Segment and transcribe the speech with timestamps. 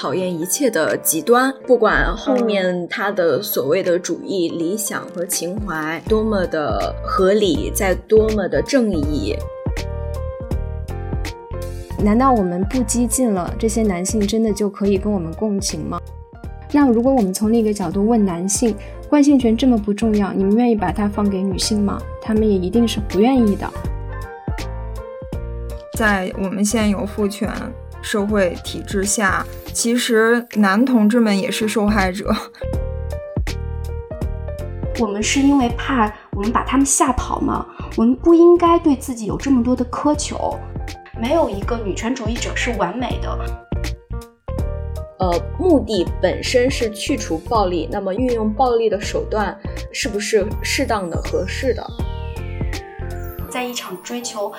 [0.00, 9.36] 讨厌一切的极端，不管后面他的所谓的主义、理想和情怀多么的合理，在多么的正义。
[12.02, 16.00] 难道我们不激进了，这些男性真的就可以跟我们共情吗？
[16.72, 18.74] 那如果我们从另一个角度问男性，
[19.10, 22.00] 惯性权这么不重要，你们愿意把它放给女性吗？
[22.22, 23.70] 他们也一定是不愿意的。
[25.98, 27.50] 在我们现有父权
[28.02, 32.34] 社会体制下，其实男同志们也是受害者。
[34.98, 37.66] 我们是因为怕我们把他们吓跑吗？
[37.96, 40.58] 我们不应该对自己有这么多的苛求。
[41.18, 43.38] 没有一个女权主义者是完美的。
[45.18, 49.54] 呃，目的本身是去除暴力，那么运用暴力的手段
[49.92, 51.86] 是不是适当的、合适的？
[53.50, 54.50] 在一场追求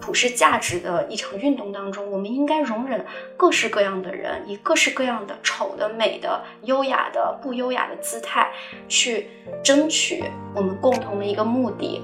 [0.00, 3.04] 普世价值的一场运动当中，我们应该容忍
[3.36, 8.52] 各式各样的人，以各式各样的丑的、美的、优雅的、不优雅的姿态，
[8.88, 9.28] 去
[9.64, 12.02] 争取我们共同的一个目的。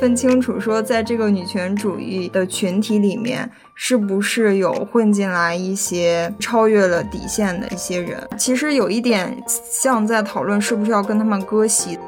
[0.00, 8.16] 分清楚，说在这个女权主义的群体里面，是不是有混进来一些超越了底线的一些人？
[8.38, 11.98] 其实有一点像在讨论，是不是要跟他们割席，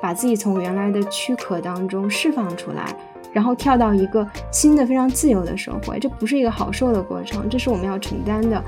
[0.00, 2.94] 把自己从原来的躯壳当中释放出来，
[3.32, 5.98] 然后跳到一个新的非常自由的生活。
[5.98, 8.62] 这不是一个好受的过程，这是我们要承担的。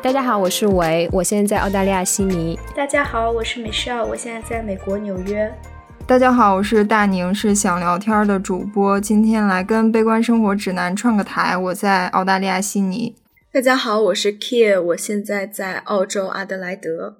[0.00, 2.58] 大家好，我是维，我现在在澳大利亚悉尼。
[2.74, 5.52] 大家好，我是 Michelle，我现在在美国纽约。
[6.06, 11.54] 大家好，我是大宁，是想聊天的主播，今天来跟悲观生活指南串个台。
[11.54, 13.14] 我在澳大利亚悉尼。
[13.58, 17.16] 大家好，我是 Kia，我现在在澳洲阿德莱德。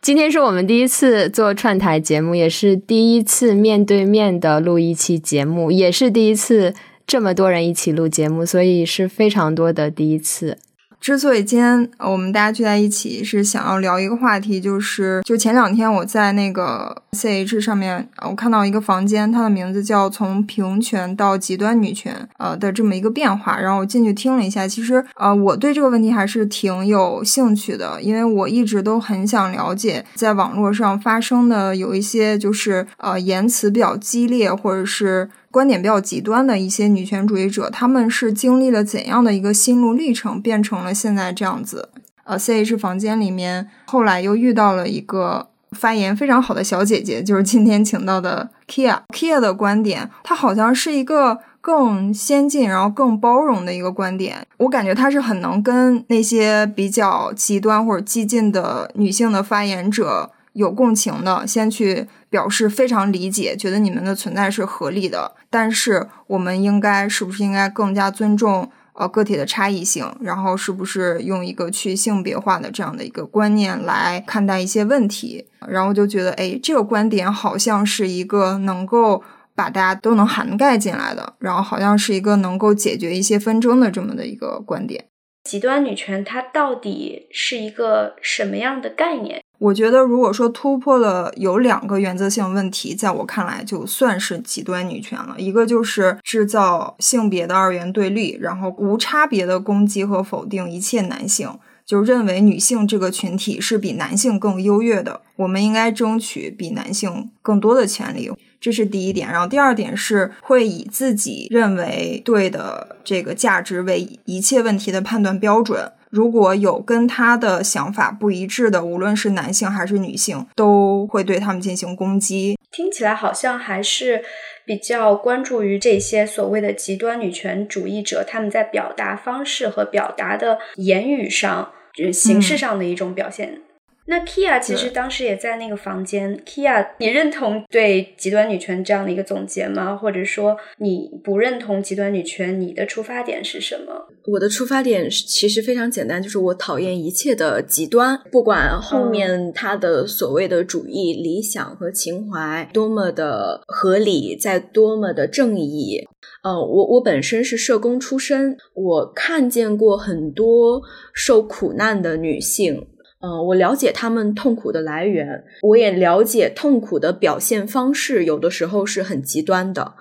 [0.00, 6.72] 今天是我们第一次做串台节目，也是第一次面对面的录一期节目，也是第一次
[7.04, 10.58] 这么多人一起录节目，所以是非常多的第一次。
[11.04, 35.28] 之所以今天我们大家聚在一起，是想要聊一个话题，就是就前两天我在那个 C H 上面，我看到一个房间，它的名字叫“从平权到极端女权”呃的这么一个变化，然后我进去听了一下，其实呃我对这个问题还是挺有兴趣的，因为我一直都很想了解，在网络上发生的有一些就是呃言辞比较激烈，或者是。
[35.54, 41.90] 观点比较极端的一些女权主义者，他们是经历了怎样的一个心路历程，变成了现在这样子？
[42.24, 49.02] 呃，C H 房间里面后来又遇到了一个发言非常好的小姐姐，就是今天请到的 Kia。
[49.14, 54.44] Kia 的观点，她好像是一个更先进，然后更包容的一个观点。
[54.56, 60.32] 我感觉她是很能跟那些比较极端或者激进的女性的发言者。
[60.54, 65.36] 有共情的，先去表示非常理解，觉得你们的存在是合理的。
[65.50, 70.04] 但是，我们应该是不是应该更加尊重呃个体的差异性？
[70.20, 75.48] 然后，是不是用一个去性别化的这样的一个观念来看待一些问题？
[75.68, 79.22] 然后就觉得，哎，这个观点好像是一个能够
[79.54, 85.06] 把大家都能涵盖进来的，然后好像是一个能够解决一些纷争的这么的一个观点。
[85.44, 89.43] 极端女权它到底是一个什么样的概念？
[89.58, 95.36] 我觉得，如果说突破了有两个原则性问题，在我看来就算是极端女权了。
[95.38, 101.48] 一个就是制造性别的二元对立，然后无差别的攻击和否定一切男性，
[101.86, 109.30] 就认为女性这个群体是比男性更优越的，我们应该争取比男性更多的权利，这是第一点。
[109.30, 115.92] 然后第二点是会以自己认为对的这个价值为一切问题的判断标准。
[116.14, 122.56] 如果有跟他的想法不一致的，无论是男性还是女性，都会对他们进行攻击。
[122.70, 124.22] 听起来好像还是
[124.64, 133.62] 比较关注于这些所谓的极端女权主义者，他们在表达方式和表达的言语上，就是形式上的一种表现。
[134.06, 136.38] 那 Kia 其实当时也在那个房间。
[136.44, 139.96] Kia，你认同对极端女权这样的一个总结吗？
[139.96, 142.60] 或者说你不认同极端女权？
[142.60, 144.06] 你的出发点是什么？
[144.26, 156.06] 我的出发点其实非常简单，就是我讨厌一切的极端，不管后面他的所谓的主义、理想和情怀多么的合理，在多么的正义。
[156.42, 160.82] 呃，我我本身是社工出身，我看见过很多
[161.14, 162.86] 受苦难的女性。
[163.24, 169.94] 嗯，我了解他们痛苦的来源，我也了解痛苦的表现方式，有的时候是很极端的。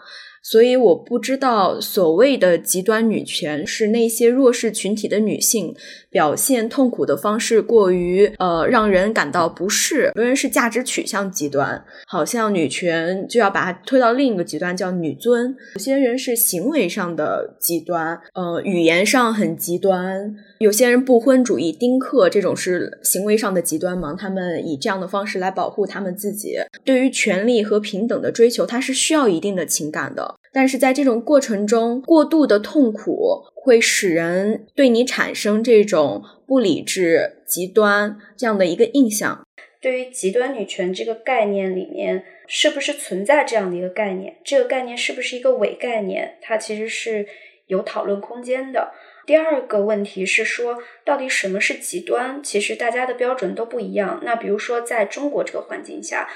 [0.46, 5.74] 所以我不知道所谓的极端女权是那些弱势群体的女性
[6.10, 26.56] 表现痛苦的方式过于呃让人感到不适，有人是价值取向极端，好像女权就要把它推到另一个极端叫女尊；有些人是行为上的极端，呃，语言上很极端；有些人不婚主义、丁克这种是行为上的极端嘛，他们以这样的方式来保护他们自己。
[26.86, 30.36] 对于权利和平等的追求，它是需要一定的情感的。
[30.54, 39.46] 但是在这种过程中，过度的痛苦会使人对你产生这种不理智、极端这样的一个印象。
[39.82, 44.38] 对于极端女权这个概念里面，是不是存在这样的一个概念？
[44.46, 46.38] 这个概念是不是一个伪概念？
[46.42, 47.28] 它其实是
[47.68, 48.94] 有讨论空间的。
[49.26, 52.42] 第二个问题是说，到底什么是极端？
[52.44, 54.22] 其实大家的标准都不一样。
[54.24, 56.30] 那比如说，在中国这个环境下。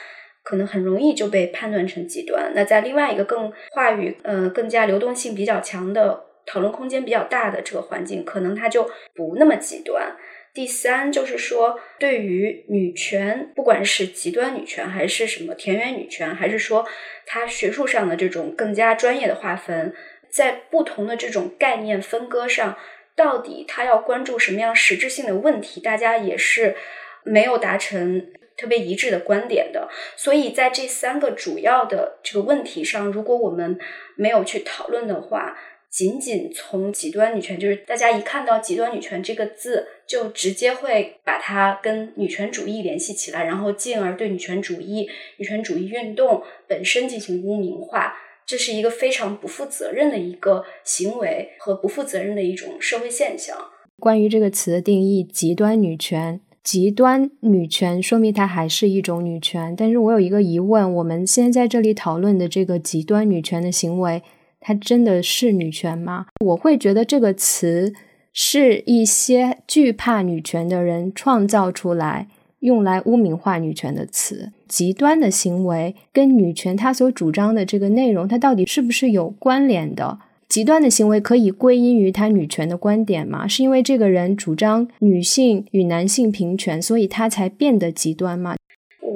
[0.43, 2.53] 可能很容易就被判断成极端。
[2.55, 10.15] 那在另外一个更话语，呃，更加流动性比较强的、讨论空间比较大的这个环境，可能它就不那么极端。
[10.53, 16.87] 第三就是说，对于女权，不管是极端女权，还是什么田园女权，还是说
[17.25, 19.93] 它学术上的这种更加专业的划分，
[20.29, 22.77] 在不同的这种概念分割上，
[23.15, 26.75] 到底它要关注什么样实质性的问题，大家也是
[27.23, 28.31] 没有达成。
[28.59, 33.77] 特别一致的观点的，所以在这三个主要的这个问题上，如果我们
[34.15, 35.55] 没有去讨论的话，
[35.91, 45.07] 仅仅从极端女权，就是大家一看到极端女权这个字，就直接会把它跟女权主义联系起来，然后进而对女权主义、
[45.37, 53.57] 女权主义运动本身进行污名化，这是一个非常不负责任的一个行为和不负责任的一种社会现象。
[53.99, 56.39] 关于这个词的定义，极端女权。
[56.63, 64.21] 极端女权说明它还是一种女权，但是我有一个疑问：我们现在在这里讨论的这个极端女权的行为，
[64.61, 66.27] 它真的是女权吗？
[66.45, 67.93] 我会觉得这个词
[68.31, 72.27] 是一些惧怕女权的人创造出来，
[72.67, 74.51] 用来污名化女权的词。
[74.67, 80.19] 极端的行为跟女权她所主张的这个内容，它到底是不是有关联的？
[80.47, 83.45] 极端的行为可以归因于他女权的观点吗？
[83.45, 88.55] 是因为这个人主张女性与男性平权，所以他才变得极端吗？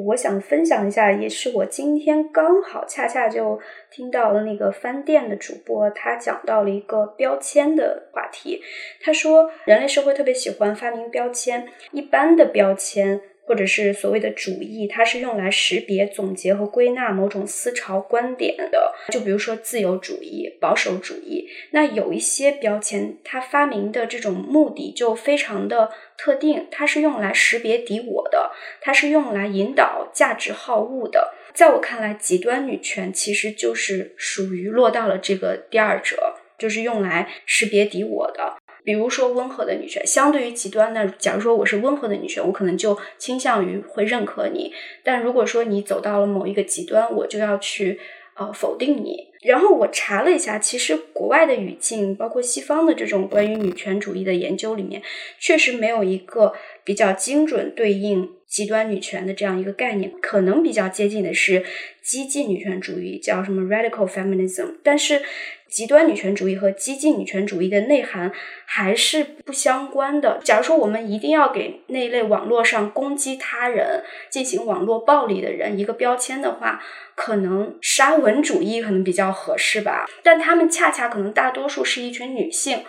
[0.08, 3.60] 我想分享一下，也是我今天刚好恰恰就
[3.90, 8.60] 听到了那个翻店的主播，他讲到了一个标签的话题。
[9.02, 13.22] 他说，人类社会特别喜欢发明标签，一般的标签。
[13.46, 18.94] 或者是所谓的主义，它是用来识别、总结和归纳某种思潮观点的。
[19.10, 21.48] 就比如说自由主义、保守主义。
[21.72, 31.34] 那有一些标签，它发明的这种目的就非常的特定，它是用来识别敌我的，它是用来引导价值好恶的。
[31.54, 38.56] 在我看来，极端女权其实就是属于落到了这个第二者，就是用来识别敌我的。
[38.84, 44.72] 比如说温和的女权，相对于极端的，假如说我是温和的女权，我可能就倾向于会认可你；
[45.04, 48.00] 但如果说你走到了某一个极端，我就要去
[48.36, 49.30] 呃否定你。
[49.44, 55.02] 然后我查了一下，其实国外的语境，包括西方的这种关于女权主义的研究里面，
[55.40, 56.54] 确实没有一个
[56.84, 61.64] 比较精准对应极端女权的这样一个概念，可能比较接近的是
[62.04, 65.22] 激进女权主义，叫什么 radical feminism，但是。
[65.72, 68.32] 极端女权主义和激进女权主义的内涵
[68.66, 70.40] 还是不相关的。
[70.44, 76.84] 假如说我们一定要给那一类网络上攻击他人、进行网络暴力的人一个标签的话，
[77.16, 80.06] 可能沙文主义可能比较合适吧。
[80.22, 82.84] 但他们恰恰可能大多数是一群女性。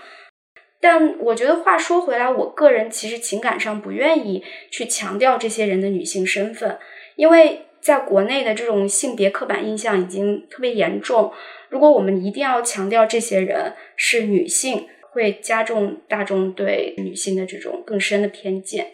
[0.81, 4.43] 但我觉得话说回来，我个人其实情感上不愿意
[4.73, 6.77] 去强调这些人的女性身份，
[7.15, 11.33] 因为在国内的这种性别刻板印象已经特别严重。
[11.73, 18.89] 如果我们一定要强调这些人是女性，会加重大众对女性的这种更深的偏见。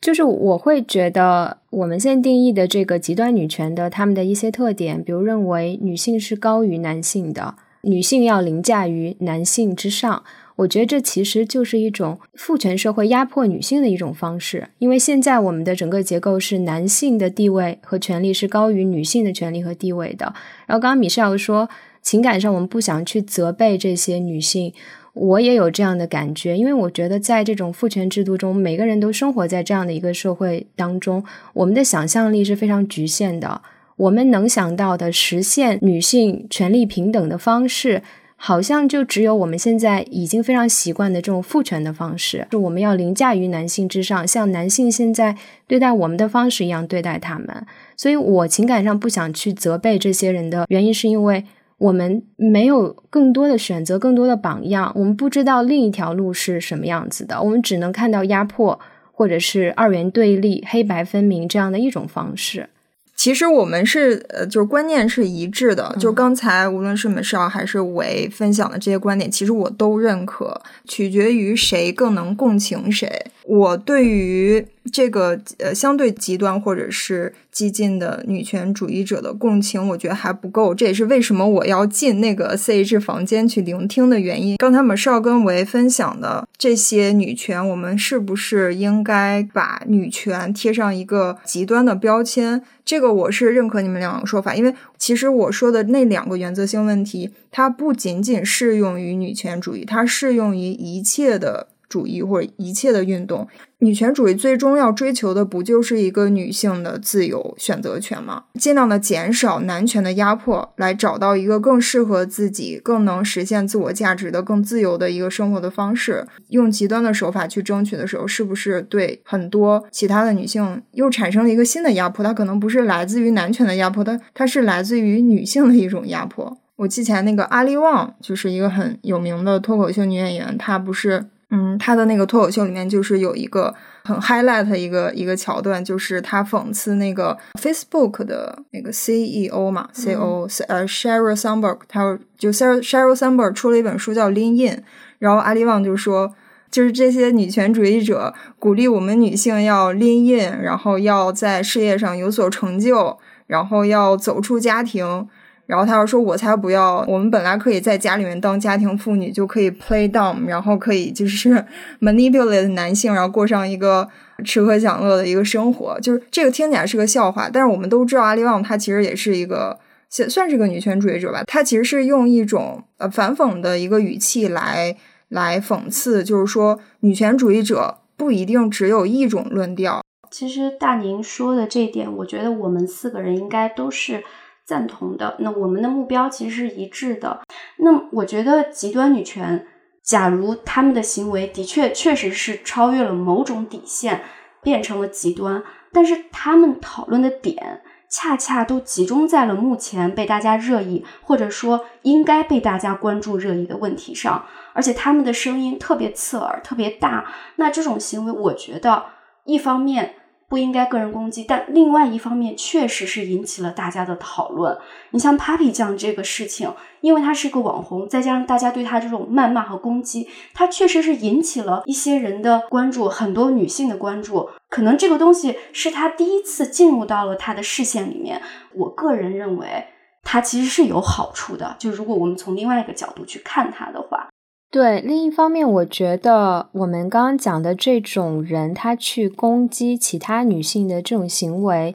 [0.00, 10.24] 就是我会觉得，我们现在定义的这个极端女权的他们的一些特点，比如认为女性是高于男性的，女性要凌驾于男性之上。
[10.56, 14.68] 我觉得这其实就是一种父权社会压迫女性的一种方式。
[14.78, 20.34] 因为现在我们的整个结构是男性的地位和权利是高于女性的权利和地位的。
[20.66, 21.68] 然后刚刚米少说。
[22.06, 24.72] 情感上，我们不想去责备这些女性，
[25.12, 33.60] 我也有这样的感觉，因为我觉得在这种父权制度中，每个人都生活在这样的一个社会当中，我们的想象力是非常局限的。
[33.96, 38.02] 我们能想到的实现女性权利平等的方式，
[38.36, 45.36] 好像就只有我们现在已经非常习惯的这种父权的方式，就我们要凌驾于男性之上，像男性现在
[45.66, 47.66] 对待我们的方式一样对待他们。
[47.96, 51.44] 所以我情感上不想去责备这些人的原因，是因为。
[51.78, 58.80] 我们没有更多的选择，更多的榜样，我们不知道另一条路是什么样子的，我们只能看到压迫，
[59.12, 62.70] 或者是二元对立、黑白分明这样的一种方式。
[63.14, 65.96] 其实我们是呃，就是观念是一致的。
[65.98, 73.10] 就刚才无论是美少还是伟分享的这些观点，其实我都认可，取决于谁更能共情谁。
[73.44, 80.74] 我对于这个呃相对极端或者是激进的女权主义者的共情，我觉得还不够。
[80.74, 84.56] 这也是为什么我要进那个 CH 房间去聆听的原因。
[84.56, 92.62] 刚才我们少跟维分享的这些女权，我们是不是应该把女权贴上一个极端的标签？
[92.84, 101.68] 这个我是认可你们两个说法，因为其实我说的那两个原则性问题，它不仅仅适用于女权主义，它适用于一切的。
[101.96, 103.48] 主义或者一切的运动，
[103.78, 108.44] 女权主义最终要追求的不就是一个女性的自由选择权吗？
[108.60, 116.26] 尽量的减少男权的压迫，来找到一个更适合自己、更能实现自我价值的、更自由的一个生活的方式。
[116.48, 122.22] 用极端的手法去争取的时候，是不是对很多其他的女性又产生了一个新的压迫？
[122.22, 126.58] 它可能不是来自于男权的压迫，它它是来自于女性的一种压迫。
[126.76, 131.24] 我之前那个阿丽旺就是一个很有名的脱口秀女演员，她不是。
[131.56, 144.82] 嗯，他的那个脱口秀里面就是有一个很 highlight 一个一个桥段，就是他讽刺那个 Facebook 的那个 CEO 嘛，CEO 呃 Sheryl Sandberg，他就 Sheryl Sheryl Sandberg 出了一本书叫 Lean In，
[145.18, 146.34] 然后阿里旺就说，
[146.70, 155.26] 就是这些女权主义者鼓励我们女性要 Lean In，然后要在事业上有所成就，然后要走出家庭。
[155.66, 157.04] 然后他又说：“我才不要！
[157.08, 161.64] 我们本来可以在家里面当家庭妇女，就可以 play dumb，然后可以就是
[162.00, 164.08] manipulate 男性，然后过上一个
[164.44, 165.98] 吃喝享乐的一个生活。
[166.00, 169.76] 就是这个听起来是个笑话，但是我们都知道阿里旺她其实也是一个
[170.08, 171.42] 算算是个女权主义者吧。
[171.48, 174.96] 她其实是用一种呃反讽的一个语气来
[175.30, 180.00] 来讽刺，就是说女权主义者不一定只有一种论调。
[180.30, 184.22] 其实大宁说的这一点，我觉得我们四个人应该都是。”
[184.66, 187.40] 赞同的，那我们的目标其实是一致的。
[187.76, 189.64] 那我觉得极端女权，
[190.02, 194.22] 假如他们的行为的确确实是超越了某种底线，
[194.62, 207.30] 变成了极端，但是他们讨论的点恰恰都集中在了目前被大家热议，或者说应该被大家关注热议的问题上，而且他们的声音特别刺耳，特别大。
[207.54, 209.04] 那这种行为，我觉得
[209.44, 210.16] 一方面。
[210.48, 214.78] 不应该个人攻击，但另外一方面确实是引起了大家的讨论。
[215.10, 224.48] 你像 Papi 酱这个事情，因为他是个网红，再加上大家对他这种谩骂和攻击，他确实是引起了一些人的关注，很多女性的关注。
[224.68, 228.40] 可能这个东西是他第一次进入到了他的视线里面。
[228.74, 229.86] 我个人认为，
[230.22, 231.74] 他其实是有好处的。
[231.78, 234.28] 就如果我们从另外一个角度去看他的话。
[234.76, 241.94] 对，另一方面，我觉得我们刚刚讲的这种人，他去攻击其他女性的这种行为，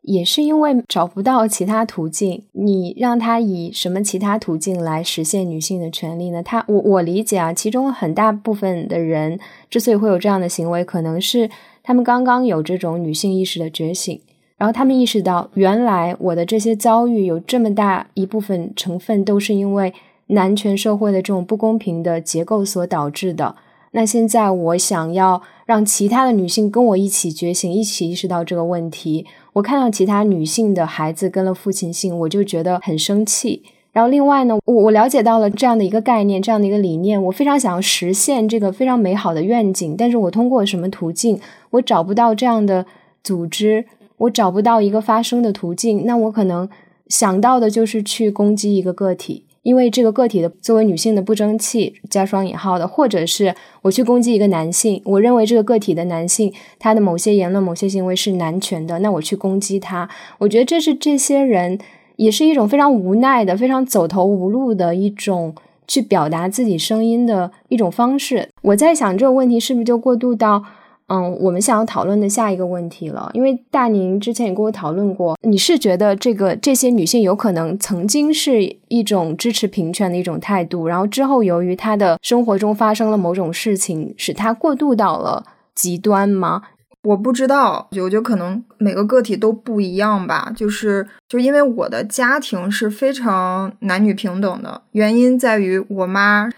[0.00, 2.42] 也是因为找不到其他途径。
[2.52, 6.42] 你让他以什么其他途径来实现女性的权利呢？
[6.42, 11.50] 他，我我理解啊，其中很大部分的人之所以会有这样的行为，可能是
[11.82, 14.18] 他们刚刚有这种女性意识的觉醒，
[14.56, 19.92] 然后他们意识到，原来我的这些遭遇有这么大一部分成分都是因为。
[20.32, 23.56] 男权社会的这种不公平的结构所导致的。
[23.92, 29.26] 那现在我想要让其他的女性跟我一起觉醒，一起意识到这个问题。
[29.52, 33.62] 我看到其他女性的孩子跟了父亲姓，我就觉得很生气。
[33.92, 39.94] 然后另外呢，我我了解到了这样的一个概念，这样的一个理念，我非常想要实现这个非常美好的愿景。
[39.98, 41.38] 但是我通过什么途径，
[41.72, 42.86] 我找不到这样的
[43.22, 43.84] 组织，
[44.16, 46.06] 我找不到一个发声的途径。
[46.06, 46.66] 那我可能
[47.08, 49.44] 想到的就是去攻击一个个体。
[49.62, 61.78] 因为这个个体的作为女性的不争气加双引号的，或者是我去攻击一个男性，我认为这个个体的男性他的某些言论、某些行为是男权的，那我去攻击他，我觉得这是这些人
[62.16, 65.54] 也是一种非常无奈的、非常走投无路的一种
[65.86, 68.48] 去表达自己声音的一种方式。
[68.62, 70.64] 我在想这个问题是不是就过渡到。
[71.12, 86.62] 嗯，我们想要讨论的下一个问题了，因为大宁之前也跟我讨论过，你是觉得这个这些女性有可能曾经是一种支持平权的一种态度，然后之后由于她的生活中发生了某种事情，使她过渡到了极端吗？
[87.02, 90.50] 我不知道，我觉得可能每个个体都不一样吧。
[90.56, 96.48] 就是就因为我的家庭是非常男女平等的，原因在于我妈，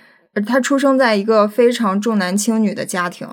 [0.46, 3.26] 她出生在一个非常重男轻女的家庭。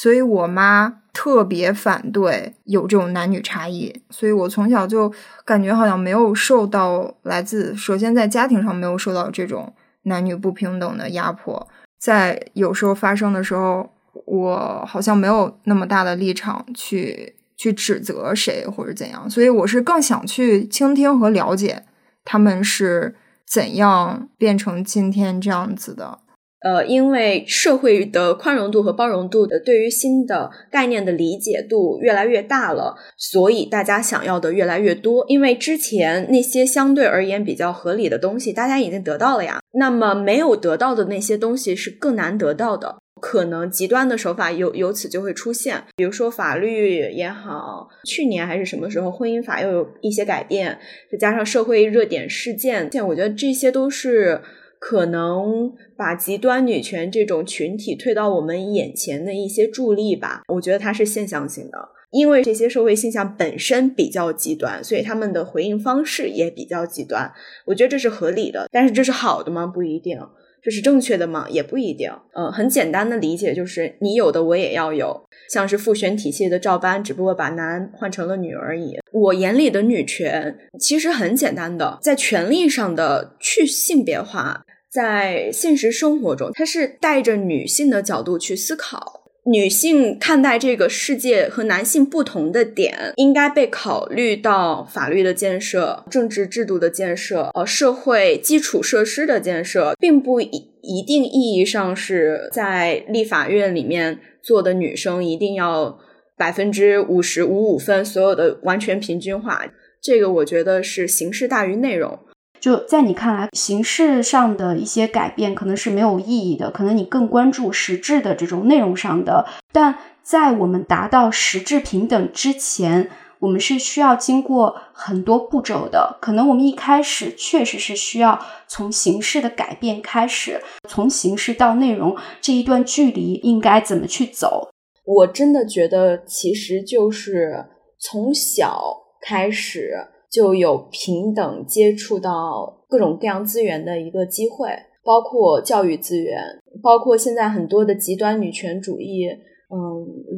[0.00, 5.12] 所以我妈特别反对有这种男女差异，所以我从小就
[5.44, 11.66] 感觉好像没有受到来自首先在家庭上没有受到这种男女不平等的压迫，
[11.98, 13.90] 在有时候发生的时候，
[14.24, 21.82] 我好像没有那么大的立场去去指责谁或者怎样，所以我是更想去倾听和了解
[22.24, 26.20] 他们是怎样变成今天这样子的。
[26.60, 35.24] 呃，因为社会的宽容度和包容度的对于新的概念的理解度越来越大了，所以大家想要的越来越多。
[35.28, 39.60] 因为之前那些相对而言比较合理的东西，大家已经得到了呀。
[39.74, 45.84] 那么没有得到的那些东西是更难得到的，可能极端的手法由由此就会出现。
[45.94, 50.76] 比如说法律也好，去年还是什么时候，婚姻法又有一些改变，
[51.12, 54.40] 再加上社会热点事件，现在我觉得这些都是。
[54.80, 67.32] 可能把极端女权这种群体推到我们眼前的一些助力吧，我觉得它是现象性的，因为这些社会现象本身比较极端，所以他们的回应方式也比较极端。
[67.66, 69.66] 我觉得这是合理的，但是这是好的吗？
[69.66, 70.18] 不一定。
[70.60, 71.46] 这是正确的吗？
[71.48, 72.10] 也不一定。
[72.34, 78.98] 呃，很简单的理解就是，你有的我也要有，像是父权体系的照搬，只不过把男换成了女而已。
[79.12, 84.64] 我眼里的女权其实很简单的，在权利上的去性别化。
[84.90, 100.48] 在现实生活中，它是带着女性的角度去思考，女性看待这个世界和男性不同的点，应该被考虑到法律的建设、政治制度的建设、呃社会基础设施的建设，并不一
[100.82, 105.98] 一定意义上是在立法院里面做的女生一定要
[106.36, 109.66] 百分之五十五五分，所有的完全平均化。
[110.00, 112.18] 这个我觉得是形式大于内容。
[112.60, 119.46] 就在你看来，形式上的一些改变可能是没有意义的，可能你更关注实质的这种内容上的。
[119.72, 126.18] 但在我们达到实质平等之前，我们是需要经过很多步骤的。
[126.20, 134.68] 可能我们一开始确实是需要从形式的改变开始，从形式到内容这一段距离应该怎么去走？
[135.04, 137.64] 我真的觉得，其实就是
[137.98, 138.82] 从小
[139.22, 140.08] 开始。
[140.30, 144.68] 就有平等接触到各种各样资源的一个机会，
[145.04, 146.40] 包括教育资源，
[146.82, 149.26] 包括现在很多的极端女权主义。
[149.70, 149.78] 嗯，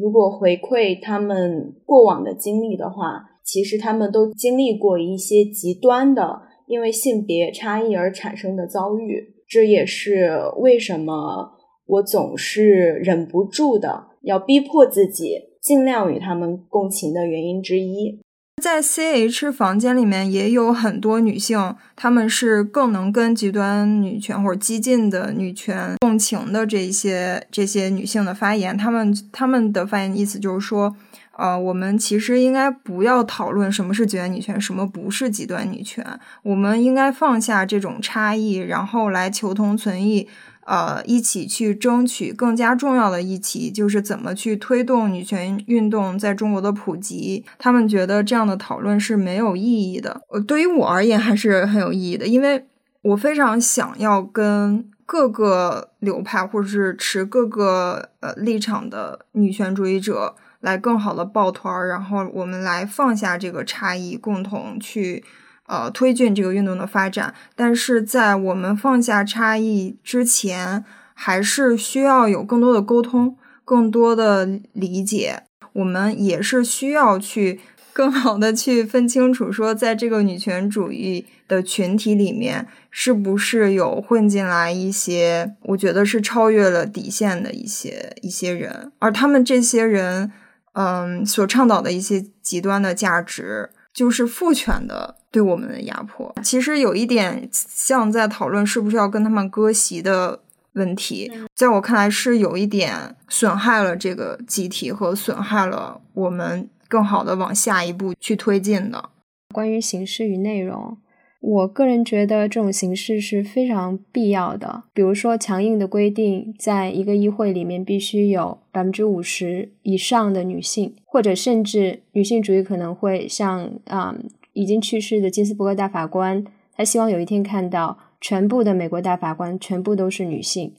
[0.01, 9.35] 如果回馈他们过往的经历的话，其实他们都经历过一些极端的因为性别差异而产生的遭遇。
[9.49, 11.53] 这也是为什么
[11.87, 18.21] 我总是忍不住的要逼迫自己尽量与他们共情的原因之一。
[18.61, 28.77] 在 C H 房间里面也有很多女性，她们是更能跟极端女权或者激进的女权共情的这些这些女性的发言。
[28.77, 30.95] 她们她们的发言意思就是说，
[31.37, 36.05] 呃，我们其实应该不要讨论什么是极端女权，什么不是极端女权，
[36.43, 40.29] 我们应该放下这种差异，然后来求同存异。
[40.71, 47.45] 呃，一起去争取更加重要的一起，就是怎么去推动女权运动在中国的普及。
[47.59, 50.21] 他们觉得这样的讨论是没有意义的。
[50.29, 52.65] 呃，对于我而言还是很有意义的，因为
[53.03, 65.25] 我非常想要跟各个流派或者是持各个呃立场的女权主义者来更好的抱团儿，然后我们来放下这个差异，共同去。
[65.71, 75.45] 呃，推进这个运动的发展，但是在我们放下差异之前，还是需要有更多的沟通，更多的理解。
[75.75, 77.61] 我们也是需要去
[77.93, 90.33] 更好的去分清楚，说在这个女权主义的群体里面，是不是有混进来一些，我觉得是超越了底线的一些一些人，而他们这些人，
[90.73, 93.71] 嗯，所倡导的一些极端的价值。
[93.93, 100.41] 就是父权的对我们的压迫，其实有一点像在讨论是不是要跟他们割席的
[100.75, 109.11] 问题，在我看来是有一点损害了这个集体和损害了我们更好的往下一步去推进的。
[109.53, 110.97] 关于形式与内容。
[111.41, 114.83] 我个人觉得这种形式是非常必要的。
[114.93, 124.15] 比如说，强硬的规定，在一个议会里面必须有百分之五十以上的女性，或者甚至女性主义可能会像啊
[124.53, 126.45] 已经去世的金斯伯格大法官，
[126.77, 130.75] 他希望有一天看到全部的美国大法官全部都是女性。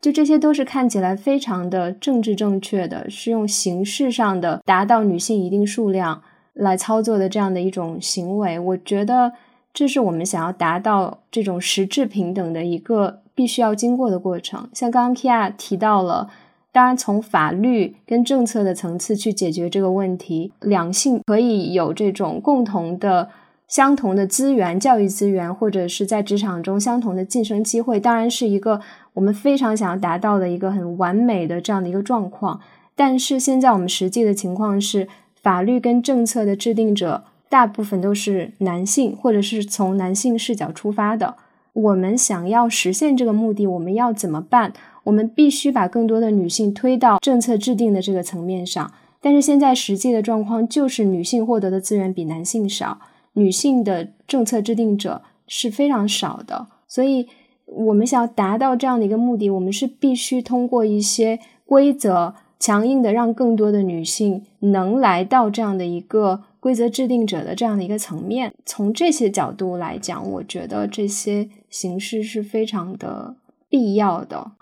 [0.00, 6.22] 就这些都是看起来非常的政治正确的，是用形式上的达到女性一定数量
[6.52, 8.56] 来操作的这样的一种行为。
[8.60, 9.32] 我觉得。
[9.74, 14.68] 这是我们想要达到这种实质平等的一个必须要经过的过程。
[14.72, 16.30] 像刚刚 Kia 提到了，
[16.70, 23.30] 当然，从法律跟政策的层次去解决这个问题，两性可以有这种共同的、
[23.66, 28.80] 相同的资源、教育资源，或者是在职场中相同的晋升机会，当然是一个
[29.14, 32.60] 我们非常想要达到的一个很完美的这样的一个状况。
[32.94, 35.08] 但是现在我们实际的情况是，
[35.42, 41.36] 法律跟政策的制定者大部分都是男性，或者是从男性视角出发的。
[41.72, 44.72] 我们想要实现这个目的，我们要怎么办？
[45.04, 52.98] 我们必须把更多的女性推到政策制定的这个层面上，但是现在实际的状况就是女性获得的资源比男性少，
[53.34, 57.28] 女性的政策制定者是非常少的，所以
[57.66, 68.54] 我们想要达到这样的一个目的，我们是必须通过一些规则，强硬的让更多的女性能来到这样的一个规则制定者的这样的一个层面。
[68.64, 73.36] 从这些角度来讲，我觉得这些形式是非常的
[73.68, 74.52] 必要的。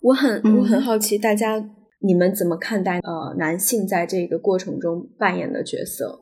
[0.00, 1.60] 我很我很好奇，大家
[1.98, 6.20] 你们怎么看待呃男性在这个过程中扮演的角色？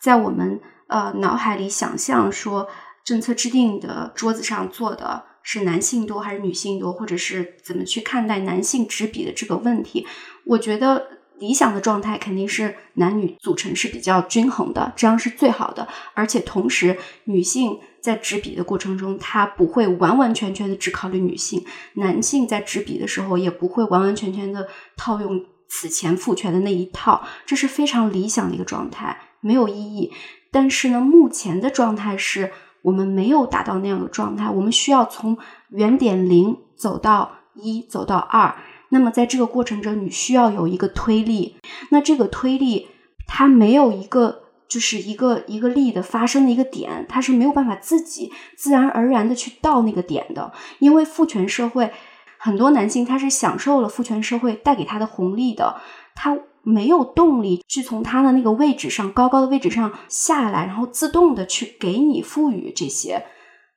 [0.00, 2.68] 在我们呃脑海里想象说，
[3.04, 10.06] 政策制定的桌子上坐的是男性多还是女性多，或者是怎么去看待男性执笔的这个问题？
[10.46, 11.02] 我觉得
[11.44, 17.78] 理想的状态肯定是男女组成是比较均衡的，这样是最好的，而且同时女性。
[18.04, 21.62] 在执笔的过程中，她不会完完全全的只考虑女性；
[21.94, 27.26] 男性在执笔的时候，也不会完完全全的套用此前父权的那一套。
[27.46, 30.12] 这是非常理想的一个状态，没有意义。
[30.52, 32.52] 但是呢，目前的状态是
[32.82, 35.38] 我们没有达到那样的状态，我们需要从
[35.70, 38.54] 原点零走到一，走到二。
[38.94, 41.56] 那么在这个过程中，你需要有一个推力。
[41.90, 42.88] 那这个推力，
[43.26, 44.40] 它没有一个。
[44.66, 51.92] 就是一个一个力的发生的一个点，它是没有办法自己自然而然的去到那个点的，因为父权社会
[52.38, 55.76] 很多男性他是享受了父权社会带给他的红利的，
[56.16, 63.26] 他没有动力去从他的那个位置上高高的位置上下来，然后自动的去给你赋予这些，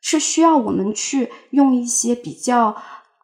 [0.02, 2.76] 是需要我们去用一些比较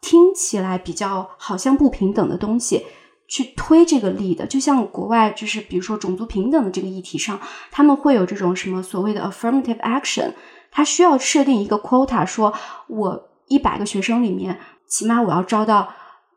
[0.03, 2.85] 听起来比较好像不平等的东西。
[3.25, 7.39] 去推这个力的，就像国外，就是比如说种族平等的这个议题上，
[7.71, 10.33] 他们会有这种什么所谓的 affirmative action，
[10.69, 12.53] 他需要设定一个 quota，说
[12.87, 15.91] 我一百个学生里面，起码我要招到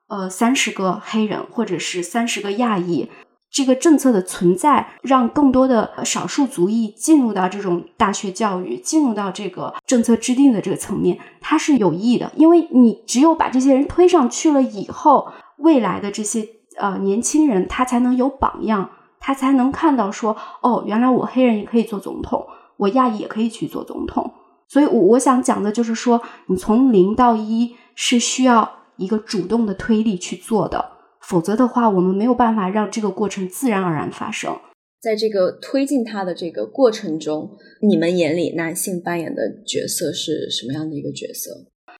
[0.07, 3.11] 呃三十个黑人或者是三十个亚裔。
[3.51, 16.49] 这个政策的存在，让更多的少数族裔进入到这种大学教育，进入到这个政策制定的这个层面，它是有益的，因为你只有把这些人推上去了以后，未来的这些。
[16.79, 24.31] 呃，年轻人他才能有榜样，他才能看到说，哦，原来我黑人也可以做总统，我亚裔也可以去做总统。
[24.69, 30.96] 所以，我我想讲的就是说，你从零到一是需要一个主动的推力去做的，
[31.29, 34.59] 否则的话，我们没有办法让这个过程自然而然发生。
[35.01, 37.51] 在这个推进它的这个过程中，
[37.83, 41.51] 你们眼里男性扮演的角色是什么样的一个角色？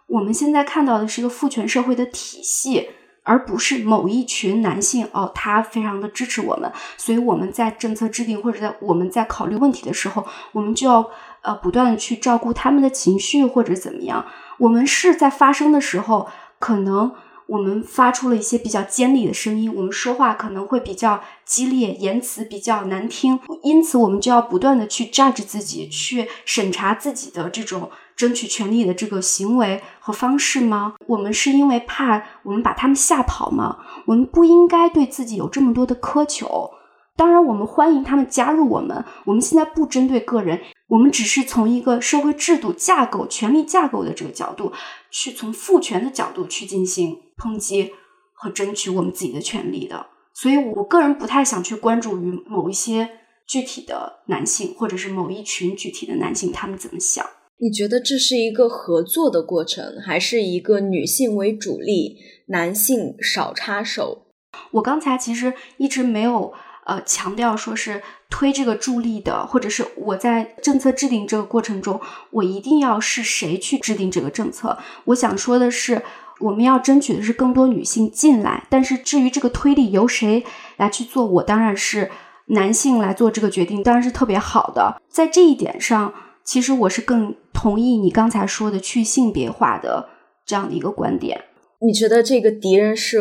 [0.09, 2.89] 我们现在看到的是一个父权社会的体系。
[3.29, 11.05] 而不是某一群男性哦，他非常的支持我们，所以我们在政策制定或者在我们在考虑问题的时候，我们就要
[11.43, 14.25] 呃不断的去照顾他们的情绪或者怎么样。
[14.61, 16.29] 我们是在发生的时候，
[16.61, 17.13] 可能
[17.47, 27.91] 我们发出了一些比较尖利的声音，我们说话可能会比较激烈，言辞比较难听，因此我们就要不断的去 judge 自己，去审查自己的这种。
[28.17, 30.95] 争取权利的这个行为和方式吗？
[31.07, 33.77] 我们是因为怕我们把他们吓跑吗？
[34.07, 36.71] 我们不应该对自己有这么多的苛求。
[37.15, 39.05] 当然，我们欢迎他们加入我们。
[39.27, 44.73] 我们现在不针对个人，我们只是从一个社会制度架构、权力架构的这个角度，
[45.19, 47.91] 去从父权的角度去进行抨击
[48.35, 50.09] 和争取我们自己的权利的。
[50.35, 53.09] 所以，我个人不太想去关注于某一些
[53.49, 57.25] 具体的男性，或者是某一群具体的男性，他们怎么想。
[57.59, 64.27] 你觉得这是一个合作的过程，还是一个女性为主力，男性少插手？
[64.73, 66.53] 我刚才其实一直没有
[66.87, 74.79] 呃强调说是推这个助力的，或者是我在政策制定这个过程中，我一定要是谁去制定这个政策？
[75.05, 76.03] 我想说的是，
[76.41, 80.43] 我们要争取的是更多女性进来，但是至于这个推力由谁
[80.79, 82.11] 来去做，我当然是
[82.47, 85.01] 男性来做这个决定，当然是特别好的。
[85.09, 86.15] 在这一点上。
[86.47, 90.09] 其实我是更同意你刚才说的去性别化的
[90.45, 91.41] 这样的一个观点。
[91.81, 93.19] 你觉得这个敌人是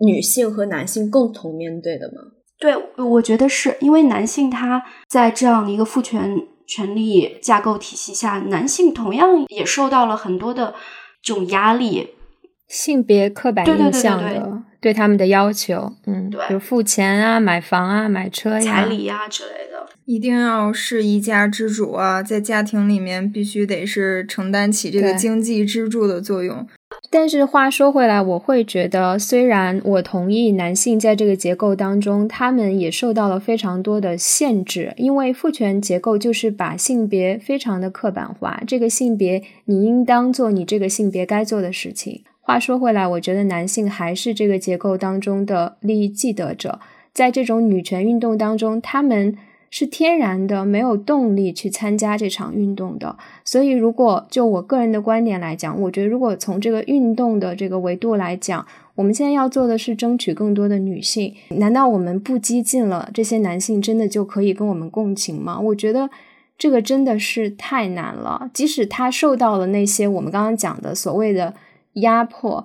[0.00, 2.33] 女性和男性共同面对的吗？
[2.64, 10.74] 对，我觉得是因为男性他在这样的一个父权权力架构体系下，男性同样也受到了很多的
[11.22, 12.14] 这种压力，
[12.66, 14.62] 性别刻板印象的。
[14.80, 19.86] 对他们的要求，嗯，对比如付钱啊、买房啊、买车呀、彩礼呀、之类的。
[20.06, 26.66] 一定要是一家之主啊，在家庭里面必须得是承担起这个经济支柱的作用。
[27.16, 42.24] 但是话说回来，我会觉得，虽然我同意男性在这个结构当中，他们也受到了非常多的限制，因为父权结构就是把性别非常的刻板化，这个性别你应当做你这个性别该做的事情。
[42.40, 46.80] 话说回来，我觉得男性还是这个结构当中的利益既得者，
[47.12, 49.36] 在这种女权运动当中，他们
[49.76, 53.16] 是天然的没有动力去参加这场运动的。
[53.44, 61.34] 所以，如果就我个人的观点来讲，我觉得如果从这个运动的这个维度来讲，我们现在要做的是争取更多的女性。
[61.48, 65.58] 难道我们不激进了，这些男性真的就可以跟我们共情吗？
[65.58, 66.08] 我觉得
[66.56, 68.48] 这个真的是太难了。
[68.54, 71.52] 即使他受到了那些我们刚刚讲的所谓的
[71.94, 72.64] 压迫，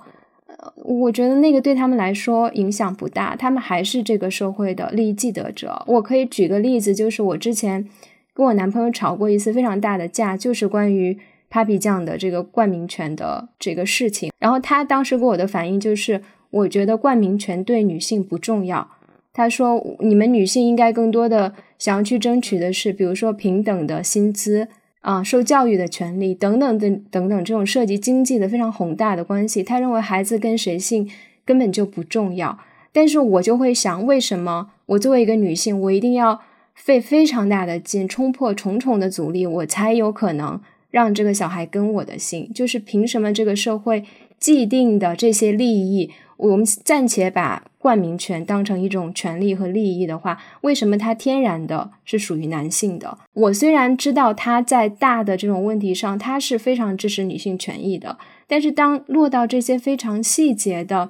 [0.76, 5.84] 我觉得那个对他们来说影响不大，他们还是这个社会的利益既得者。
[5.88, 7.88] 我可以举个例子，就是我之前
[8.34, 11.18] 跟我男朋友吵过一次非常大的架，就是关于
[11.50, 14.32] Papi 酱的这个冠名权的这个事情。
[14.40, 18.90] 然后他当时给我的反应就是，我觉得冠名权对女性不重要。
[19.32, 24.68] 他说，你们女性应该更多的想要去争取的是，比如说平等的薪资。
[25.02, 31.10] 啊，受教育的权利等等等等等，这种涉及经济的非常宏大的关系，他认为孩子跟谁姓
[31.46, 32.60] 根本就不重要。
[32.92, 36.42] 但是我就会想，为什么我作为一个女性，我一定要
[36.74, 40.60] 费非常大的劲，冲破重重的阻力，我才有可能
[40.90, 42.52] 让这个小孩跟我的姓？
[42.54, 44.04] 就是凭什么这个社会
[44.40, 53.18] 既定的这些利益，我们暂且把冠名权当成一种权利和利益的话，为什么它天然的是属于男性的？
[53.34, 61.10] 我虽然知道他在大的这种问题上，他是非常支持女性权益的，但是当落到这些非常细节的、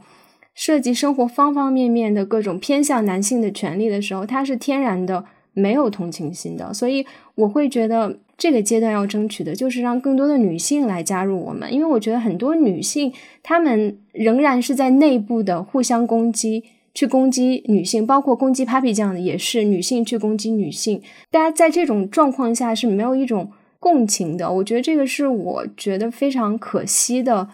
[0.56, 6.74] 涉及生活方方面面的各种偏向男性的权利的时候，他是天然的没有同情心的。
[6.74, 16.64] 所以我会觉得这个阶段要争取的就是让更多的女性来加入我们，因为我觉得很多女性她们仍然是在内部的互相攻击。
[16.92, 24.52] 去攻击女性，包括攻击 Papi 酱的也是女性去攻击女性，大家在这种状况下是没有一种共情的。
[24.52, 27.48] 我觉得这个是我觉得非常可惜的。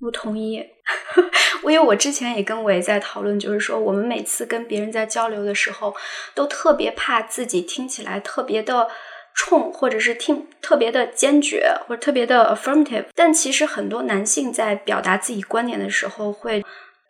[0.00, 0.62] 我同意，
[1.64, 5.92] 因为我之前也跟伟在讨论，就是说我们每次跟别人在交流的时候，
[6.34, 8.86] 都特别怕自己听起来特别的
[9.36, 13.04] 冲，或者是听特别的坚决，或者特别的 affirmative。
[13.14, 16.64] 但其实很多男性在表达自己观点的时候会。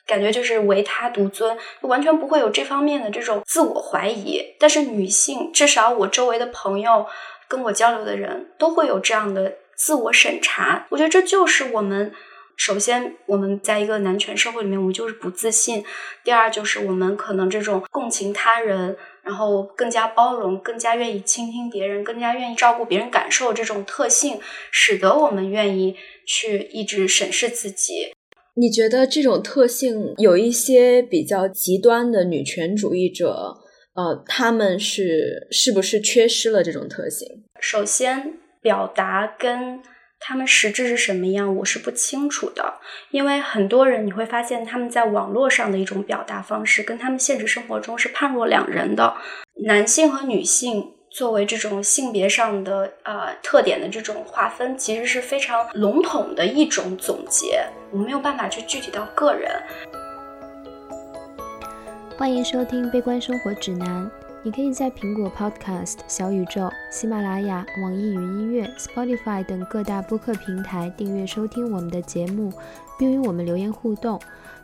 [0.08, 4.40] 感觉就是唯他独尊，完全不会有这方面的这种自我怀疑。
[4.56, 7.04] 但是女性，至少我周围的朋友
[7.48, 10.86] 跟我交流的人都会有这样的自我审查。
[10.90, 12.12] 我觉得这就是我们
[12.56, 15.82] 首先我们在一个男权社会里面，我们就是不自信；
[16.22, 24.38] 第二就是我们可能这种共情他人，然后更加包容，更加愿意倾听别人，更加愿意照顾别人感受这种特性，
[24.70, 28.12] 使得我们愿意去一直审视自己。
[28.54, 33.56] 你觉得这种特性有一些比较极端的女权主义者，
[33.94, 37.28] 呃，他们是是不是缺失了这种特性？
[37.60, 39.82] 首先，表达跟
[40.18, 42.74] 他们实质是什么样，我是不清楚的。
[43.10, 49.16] 因为很多人你会发现，他们在网络上的一种表达方式，跟他们现实生活中是判若两人的。
[49.66, 50.92] 男性和女性。
[51.08, 59.50] 作为这种性别上的呃特点的这种划分，其实是非常笼统的一种总结，我没有办法去具体到个人。
[62.18, 63.88] 欢迎收听《悲观生活指南》，
[64.46, 72.52] 你可以在苹果 Podcast、小宇宙、喜马拉雅、网易云音乐、Spotify 等各大播客平台订阅收听我们的节目，
[72.96, 74.20] 并与我们留言互动。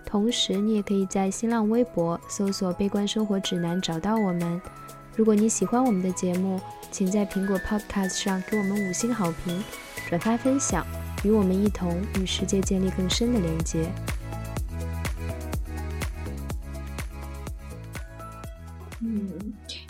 [0.06, 4.62] 同时，你也可以在新浪微博搜索“悲观生活指南”找到我们。
[5.16, 6.60] 如果你喜欢我们的节目，
[6.92, 9.64] 请在苹果 Podcast 上给我们五星好评，
[10.08, 10.86] 转发分享，
[11.24, 13.90] 与我们一同与世界建立更深的连接。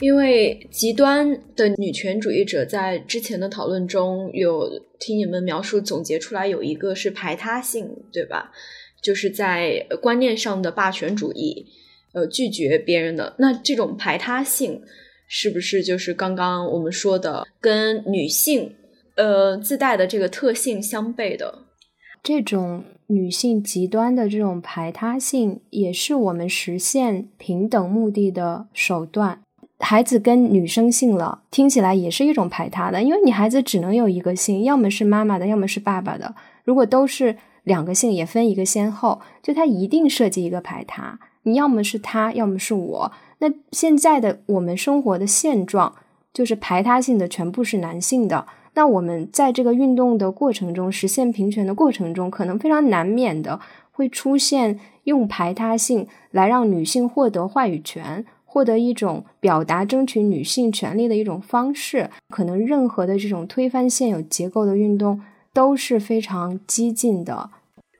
[0.02, 8.50] 因为极端的女权主义者在之前的讨论中有听你们描述总结出来，有一个是排他性，对吧？
[9.00, 11.66] 就是在观念上的霸权主义，
[12.14, 14.82] 呃，拒绝别人的那这种排他性。
[15.28, 18.74] 是不是就是刚刚我们说的跟女性
[19.14, 21.66] 呃自带的这个特性相悖的？
[22.24, 29.40] 这种女性极端的这种排他性，也是我们实现平等目的的手段。
[29.84, 36.34] 孩子跟女生姓了，听起来也是一种排他的，因为你孩子只能有一个姓，要么是妈妈的，要么是爸爸的。
[36.64, 41.18] 如果都是两个姓，也分一个先后，就他一定涉及一个排他。
[41.42, 43.12] 你要么是他，要么是我。
[43.40, 45.92] 那现在的我们生活的现状，
[46.32, 48.46] 就是排他性的全部是男性的。
[48.74, 53.58] 那我们在这个运动的过程中，实现平权的过程中，可能非常难免的
[53.90, 58.24] 会出现用排他性来让女性获得话语权。
[58.52, 65.22] 获得一种表达、争取女性权利的一种方式，可能任何的这种推翻现有结构的运动
[65.54, 67.48] 都是非常激进的。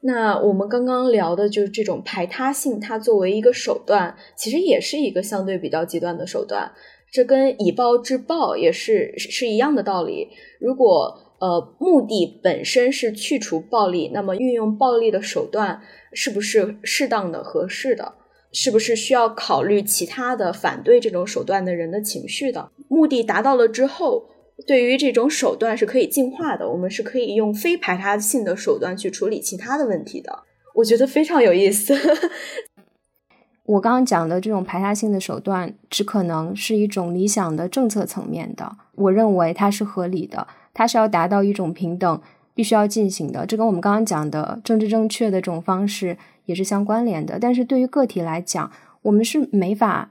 [0.03, 6.71] 那我们刚刚聊的就是这种排他性，它作为一个手段，其实也是一个相对比较极端的手段。
[7.11, 10.29] 这跟以暴制暴也是是一样的道理。
[10.61, 15.81] 如果呃目的本身是去除暴力，那么运用暴力的手段
[16.12, 18.17] 是不是适当的、合适的？
[18.53, 22.71] 是不是需要考虑其他的反对这种手段的人的情绪的？
[22.88, 24.29] 目的达到了之后，
[24.67, 26.69] 对于这种手段是可以进化的。
[26.69, 30.45] 我们是可以用非排他性的手段去处理其他的问题的。
[30.75, 31.95] 我觉得非常有意思。
[33.65, 38.77] 我刚刚讲的这种排他性的手段，只可能是一种理想的政策层面的。
[38.97, 42.21] 我认为它是合理的，它是要达到一种平等，
[42.55, 43.47] 必须要进行的。
[43.47, 46.19] 这跟我们刚刚讲的政治正确的这种方式。
[46.44, 48.70] 也是相关联的，但是对于个体来讲，
[49.02, 50.11] 我们是没法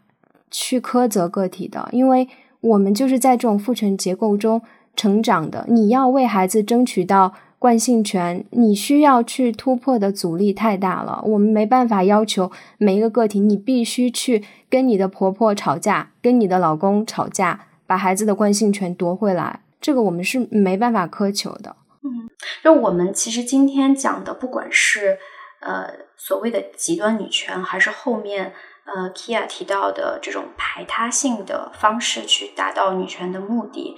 [0.50, 2.28] 去苛责个体的，因为
[2.62, 4.62] 我们就是在这种父权结构中
[4.96, 5.66] 成长的。
[5.68, 11.22] 你要为孩子争取到惯性权，你需要去突破的阻力太大了。
[11.26, 19.62] 我们没办法要求每一个个体，你必须去跟你的婆婆吵架，跟你的老公吵架，把孩子的惯性权夺回来。
[19.80, 21.76] 这个我们是没办法苛求的。
[22.04, 22.30] 嗯，
[22.64, 25.18] 就我们其实今天讲的，不管是。
[25.62, 28.54] 呃，所谓的极端女权，还是后面
[28.86, 33.96] 呃，Kia 提到的这种排他性的方式去达到女权的目的，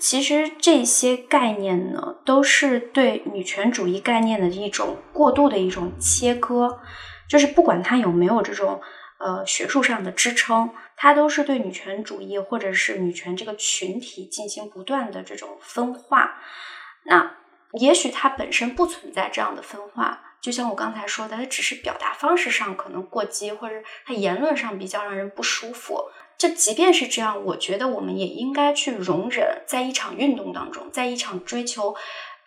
[0.00, 6.80] 其实这些概念呢，都是对女权主义概念的一种过度的一种切割。
[7.28, 8.80] 就是不管它有没有这种
[9.18, 16.40] 呃学术上的支撑，它都是对女权主义或者是女权这个群体进行不断的这种分化。
[17.02, 17.36] 那
[17.72, 20.22] 也许它本身不存在这样的分化。
[20.46, 26.04] 就像我刚才说的，他只是表达方式上可能过激，或者他言论上比较让人不舒服。
[26.38, 31.96] 这即便是这样，我觉得我们也应该去容忍，在一场运动当中，在一场追求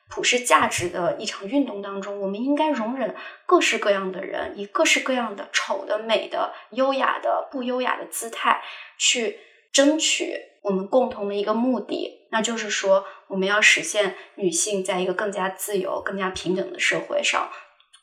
[0.10, 3.14] 普世价值的一场运动当中，我们应该容忍
[3.46, 8.62] 各式各样的人，以各式各样的丑的、美的、优雅的、不优雅的姿态
[8.98, 9.42] 去
[9.74, 17.50] 争取我们共同的一个目的，那就是说，我们要实现女性在一个更加自由、更加平等的社会上。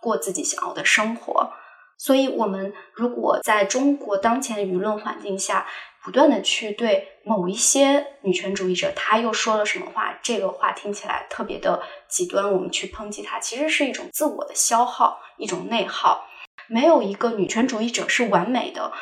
[0.01, 1.53] 过自己想要的生活，
[1.99, 5.67] 所以，我们如果在中国当前的舆论环境下，
[6.05, 16.27] 不断的去对某一些女权主义者，他又说了什么话，这个话听起来特别的极端，我们去抨击他，其实是一种自我的消耗，一种内耗。
[16.69, 18.93] 没有一个女权主义者是完美的。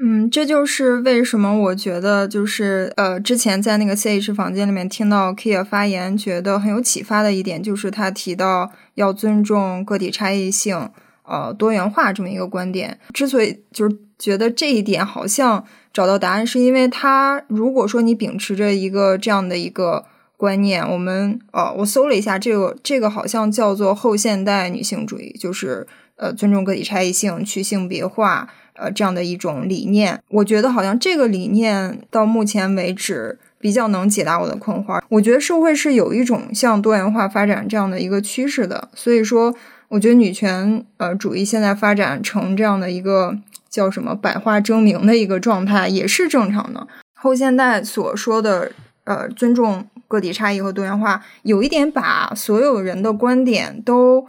[0.00, 10.88] 嗯，这就是为什么我觉得就是呃，之前在那个 C H 房间里面听到 Kia 发言，觉得很有启发的一点，就是他提到要尊重个体差异性，
[11.24, 13.00] 呃，多元化这么一个观点。
[13.12, 20.04] 之所以就是觉得这一点好像找到答案，是因为他如果说你秉持着一个这样的一个
[20.36, 28.48] 观念，我们呃，我搜了一下，这个这个好像叫做后现代女性主义，就是呃，尊重个体差异性，去性别化。
[28.78, 35.02] 呃，这样的一种理念，我觉得好像这个理念到目前为止比较能解答我的困惑。
[35.08, 39.54] 我觉得社会是有一种向多元化发展这样的一个趋势的，所以说，
[39.88, 43.36] 我觉得女权呃主义现在发展成这样的一个
[43.68, 46.86] 叫什么百花争鸣的一个状态也是正常的。
[47.14, 48.70] 后现代所说的
[49.04, 54.24] 呃尊重个体差异和多元化，有一点把所有人的观点都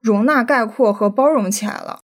[0.00, 2.00] 容纳概括和包容起来了。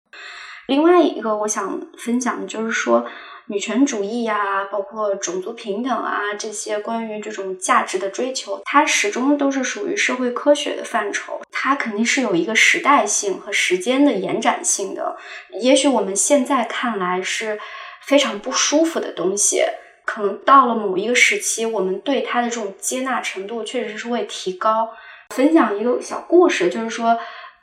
[0.66, 3.06] 另外一个我想分享的就是说，
[3.46, 15.16] 女权主义呀，包括种族平等啊，这些关于这种价值的追求，它始终都是属于社会科学的范畴，它肯定是有一个时代性和时间的延展性的。
[15.60, 17.60] 也许我们现在看来是
[18.02, 19.62] 非常不舒服的东西，
[20.04, 24.90] 可能到了某一个时期，我们对它的这种接纳程度确实是会提高。
[25.34, 27.16] 分享一个小故事，就是说。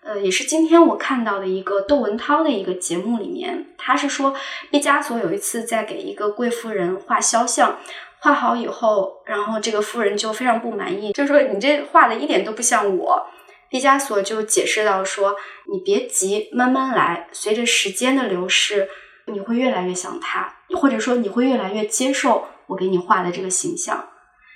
[0.03, 4.35] 呃，也是今天我看到的一个窦文涛的一个节目里面，他是说
[4.69, 7.79] 毕加索有一次在给一个贵妇人画肖像，
[8.19, 13.27] 画好以后，然后这个夫人就非常不满意，就说你这画的一点都不像我。
[13.69, 15.35] 毕加索就解释到说，
[15.71, 18.87] 你别急，慢慢来，随着时间的流逝，
[19.27, 24.09] 你会越来越像他，或者说你会越来越接受我给你画的这个形象。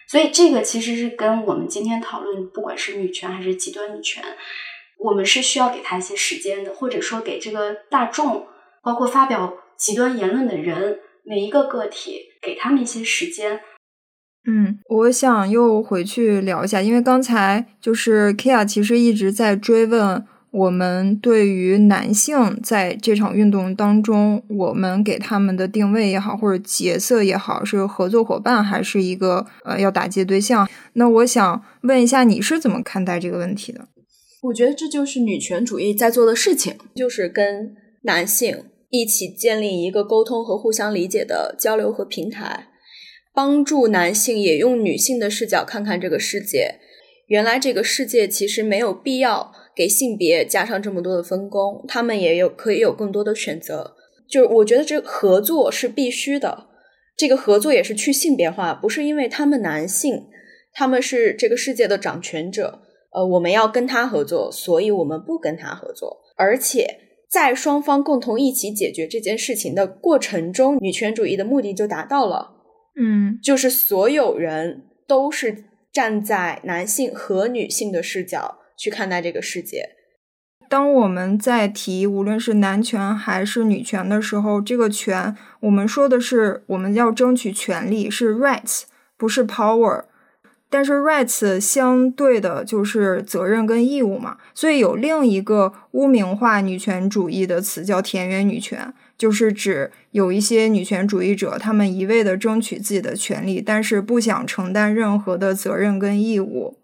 [0.07, 4.23] 所以这个其实是跟我们今天讨论，不管是女权还是极端女权。
[4.99, 8.47] 我们是需要给他一些时间的，或者说给这个大众
[8.83, 13.59] 包括发表极端言论的人，每一个个体，给他们一些时间。
[14.49, 30.67] 嗯，我想又回去聊一下，因为刚才就是 Kia 其实一直在追问我们对于男性在这场运动当中，我们给他们的定位也好，或者角色也好，是合作伙伴还是一个呃要打击对象？
[30.93, 33.81] 那我想问一下，你是怎么看待这个问题的？
[34.47, 42.69] 我觉得这就是女权主义在做的事情，就是跟男性一起建立一个沟通和互相理解的交流和平台。
[43.33, 46.79] 帮助男性也用女性的视角看看这个世界。
[47.27, 53.95] 原来这个世界其实没有必要给性别加上这么多的分工，他们也有可以有更多的选择。
[54.29, 56.67] 就是我觉得这合作是必须的，
[57.17, 60.27] 这个合作也是去性别化，不是因为他们男性
[60.73, 62.81] 他们是这个世界的掌权者，
[63.17, 66.19] 呃，我们要跟他合作，所以我们不跟他合作。
[66.35, 72.51] 而且在双方共同一起解决这件事情的过程中，女权主义的目的就达到了。
[72.95, 79.89] 嗯，就是所有人都是站在男性和女性的视角去看待这个世界。
[80.69, 88.83] 当我们在提无论是男权还是女权的时候，这个权我们说的是我们要争取权利，是 rights，
[89.17, 90.03] 不是 power。
[90.69, 98.93] 但是 rights 相对的就是责任跟义务嘛，所以有另一个污名化女权主义的词叫田园女权。
[99.17, 106.77] 就是指有一些女权主义者，他们一味的争取自己的权利，但是不想承担任何的责任跟义务。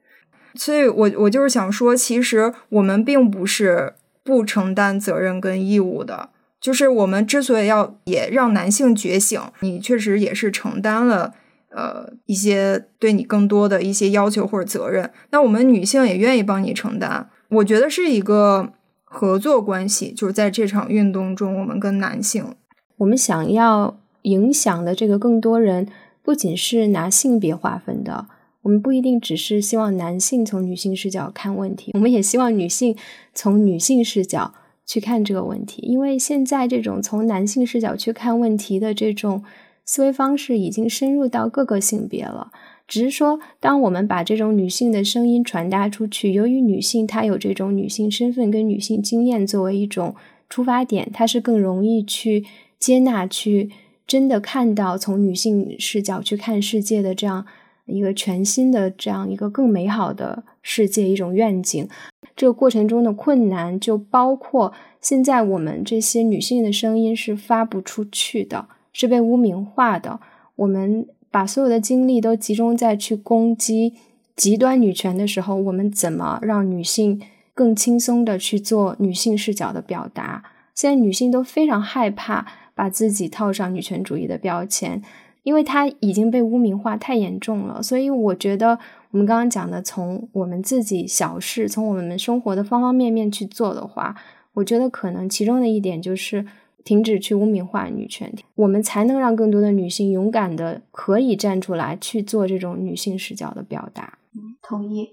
[0.55, 6.29] 所以，我我就是想说，其实我们并不是不承担责任跟义务的。
[6.59, 11.35] 就是我们之所以要也让男性觉醒，你确实也是承担了
[11.75, 15.11] 呃一些对你更多的一些要求或者责任。
[15.31, 17.29] 那我们女性也愿意帮你承担。
[17.49, 18.73] 我觉得是一个。
[19.15, 22.55] 合作关系就是在这场运动中，我们跟男性，
[22.97, 25.87] 我们想要影响的这个更多人，
[26.23, 28.25] 不仅是拿性别划分的，
[28.63, 32.97] 我们不一定只是希望男性从女性视角看问题，我们也希望女性
[33.35, 39.43] 从女性视角去看这个问题，因为现在这种从男性视角去看问题的这种
[39.85, 42.51] 思维方式，已经深入到各个性别了。
[42.87, 50.13] 只是说，当我们把这种女性的声音传达出去，由于女性她有这种女性身份跟女性经验作为一种
[50.49, 52.45] 出发点，她是更容易去
[52.77, 53.71] 接纳、去
[54.05, 57.45] 真的看到从女性视角去看世界的这样
[57.85, 61.87] 一个全新的、这样一个更美好的世界一种愿景。
[62.35, 70.21] 这个过程中的困难，就包括现在我们这些女性的声音是发不出去的，是被污名化的。
[70.55, 71.05] 我们。
[71.33, 73.95] 把所有的精力都集中在去攻击
[74.35, 77.19] 极端女权的时候，我们怎么让女性
[77.55, 80.43] 更轻松的去做女性视角的表达？
[80.75, 85.01] 现在女性都非常害怕把自己套上女权主义的标签，
[85.41, 87.81] 因为它已经被污名化太严重了。
[87.81, 88.77] 所以我觉得
[89.09, 94.15] 我们刚刚讲的，从我们自己小事，从我们生活的方方面面去做的话，
[94.53, 96.45] 我觉得可能其中的一点就是。
[96.83, 104.17] 停止去污名化女权，我们才能让更多的女性勇敢的可以站出来去做这种女性视角的表达。
[104.35, 105.09] 嗯，同意。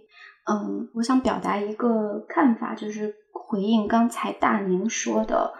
[0.50, 5.52] 嗯，我想表达一个看法，就是回应刚才大宁说的，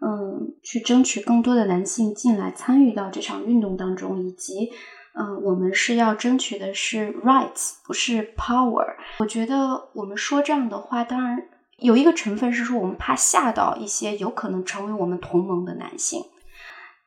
[0.00, 4.70] 嗯，去争取更多的男性进来参与到这场运动当中，以及，
[5.18, 8.86] 嗯，我们是要争取的是 rights，不是 power。
[9.18, 11.38] 我觉得我们说这样的话，当然。
[11.78, 16.24] 有一个成分是说，我们怕吓到一些有可能成为我们同盟的男性。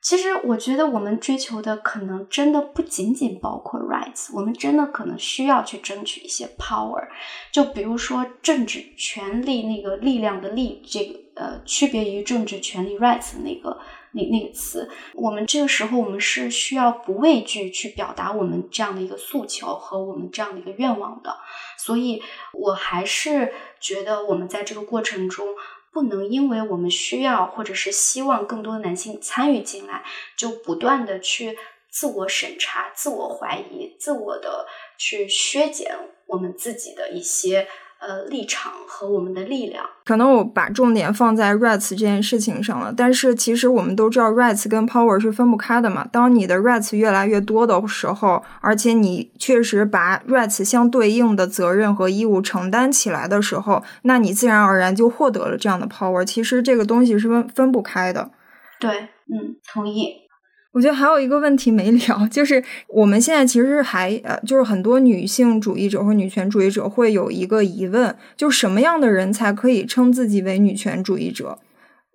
[0.01, 7.07] 其实，我觉得我们追求的可能真的不仅仅包括 rights，我们真的可能需要去争取一些 power。
[7.51, 13.77] 就比如说政治权利那个力量的力，这个呃，区别于政治权利 rights 那个。
[14.13, 21.37] 那那个词，我们这个时候我们是需要不畏惧去表达我们这样的一个诉求和我们这样的一个愿望的，
[21.77, 22.21] 所以
[22.53, 25.47] 我还是觉得我们在这个过程中
[25.93, 30.03] 不能因为我们需要或者是希望更多的男性参与进来，
[30.35, 31.57] 就不断的去
[31.89, 35.97] 自我审查、自我怀疑、自我的去削减
[36.27, 37.67] 我们自己的一些。
[38.01, 42.91] 呃，立场和我们的力量，可能我把重点放在 rights 这件事情上了。
[42.91, 46.07] 但是其实我们都知道，rights 跟 power 是分不开的嘛。
[46.11, 56.25] 当你的 rights 越来越多的时候，而且你确实把 rights 相对应的责任和义务承担起来的时候，那你自然而然就获得了这样的 power。
[56.25, 58.31] 其实这个东西是分分不开的。
[58.79, 60.20] 对，嗯，同意。
[60.73, 71.59] 我觉得还有一个问题没聊，就是我们现在其实还呃，就是很多女性主义者或女权主义者会有一个疑问，就什么样的人才可以称自己为女权主义者？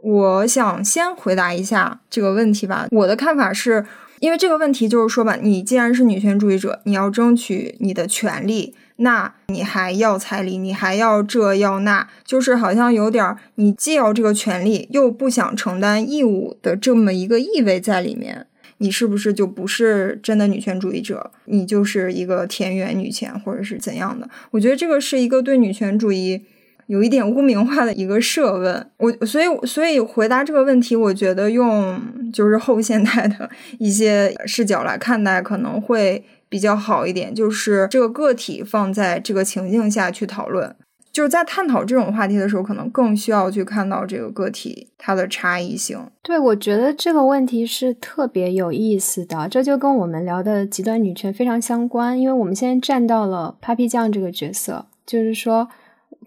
[0.03, 2.87] 我想先回答一下这个问题吧。
[2.91, 3.85] 我的看法是，
[4.21, 18.47] 因为这个问题就是说吧，你既然是女权主义者，你要争取你的权利，那你还要彩礼，你还要这要那，就是好像有点儿你既要这个权利，又不想承担义务的这么一个意味在里面。
[18.79, 21.31] 你是不是就不是真的女权主义者？
[21.47, 24.29] 你就是一个田园女权，或者是怎样的？
[24.51, 26.43] 我觉得这个是一个对女权主义。
[26.87, 32.01] 有一点污名化的一个设问，我所以所以回答这个问题，我觉得用
[32.32, 40.76] 就是后现代的一些视角来看待可能会比较好一点，就是这个个体放在这个情境下去讨论，
[41.12, 45.99] 就是在探讨这种话题的时候，可能更需要去看到这个个体它的差异性。
[46.22, 55.68] 对，我觉得这个问题是特别有意思的，这就跟我们聊的极端女权非常相关，因为我们现在站到了 Papi 酱这个角色，就是说。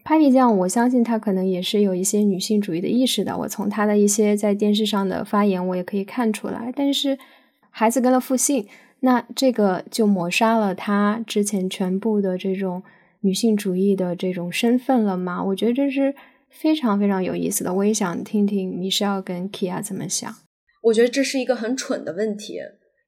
[0.04, 3.38] Papi 酱，我相信他可能也是有一些女性主义的意识的。
[3.38, 6.74] 我从他的一些在电视上的发言，我也可以看出来。
[6.76, 7.18] 但是，
[7.70, 8.66] 孩子跟了复姓，
[9.02, 12.82] 那这个就抹杀了他之前全部的这种
[13.22, 15.44] 女性主义的这种身份了吗？
[15.44, 16.16] 我觉得这是
[16.50, 17.72] 非常非常有意思的。
[17.72, 20.34] 我也想听听米歇尔跟 Kia 怎么想。
[20.82, 22.58] 我觉得这是一个很蠢的问题，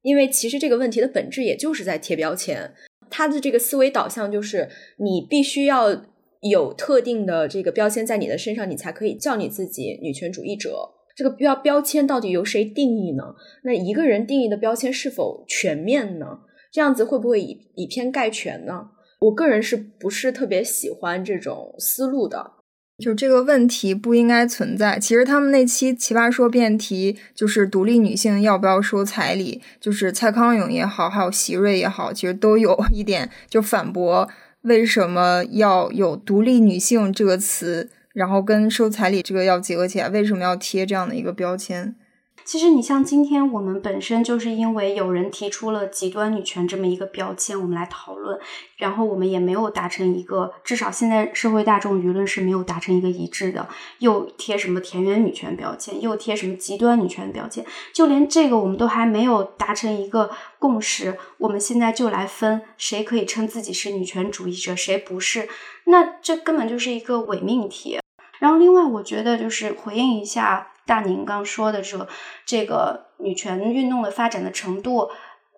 [0.04, 2.74] 因为其实这个问题的本质也就是在贴标签。
[3.10, 6.04] 他的这个思维导向就是你必须要。
[6.42, 10.90] 有特定的这个标签在你的身上，你才可以叫你自己女权主义者。
[11.16, 13.36] 这个标标签到底由谁定义呢？
[13.64, 16.40] 那一个人定义的标签是否全面呢？
[16.72, 18.88] 这样子会不会以以偏概全呢？
[19.20, 22.54] 我个人是不是特别喜欢这种思路的？
[22.98, 24.98] 就这个问题不应该存在。
[25.00, 34.30] 其实他们那期《奇葩说》辩题就是独立女性要不要收彩礼，就是蔡康永也好，还有席瑞也好，其实都有一点就反驳。
[34.62, 40.10] 为什么要有“独立女性”这个词，然后跟收彩礼这个要结合起来？
[40.10, 41.96] 为什么要贴这样的一个标签？
[42.44, 48.38] 其实，你像今天我们本身就是因为有人提出了极端女权这么一个标签，我们来讨论，
[48.78, 53.70] 然后我们也没有达成一个，至少现在社会大众舆论是没有达成一个一致的，
[54.00, 60.30] 又贴什么田园女权标签，又贴什么极端女权标签，就连这个我们都还没有达成一个
[60.60, 65.48] 共识，我们现在就来分谁可以称自己是女权主义者，谁不是，
[65.86, 68.01] 那这根本就是一个伪命题。
[68.42, 70.70] 然后，另外我觉得就是回应一下。
[70.84, 72.08] 大宁刚说的这
[72.44, 75.10] 这个女权运动的发展的程度，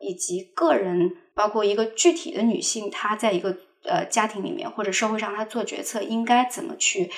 [0.02, 3.56] 以及个人，包括一个具体的女性，她在一个
[3.86, 7.10] 呃家庭里面或者社会上，她做决策应该怎么去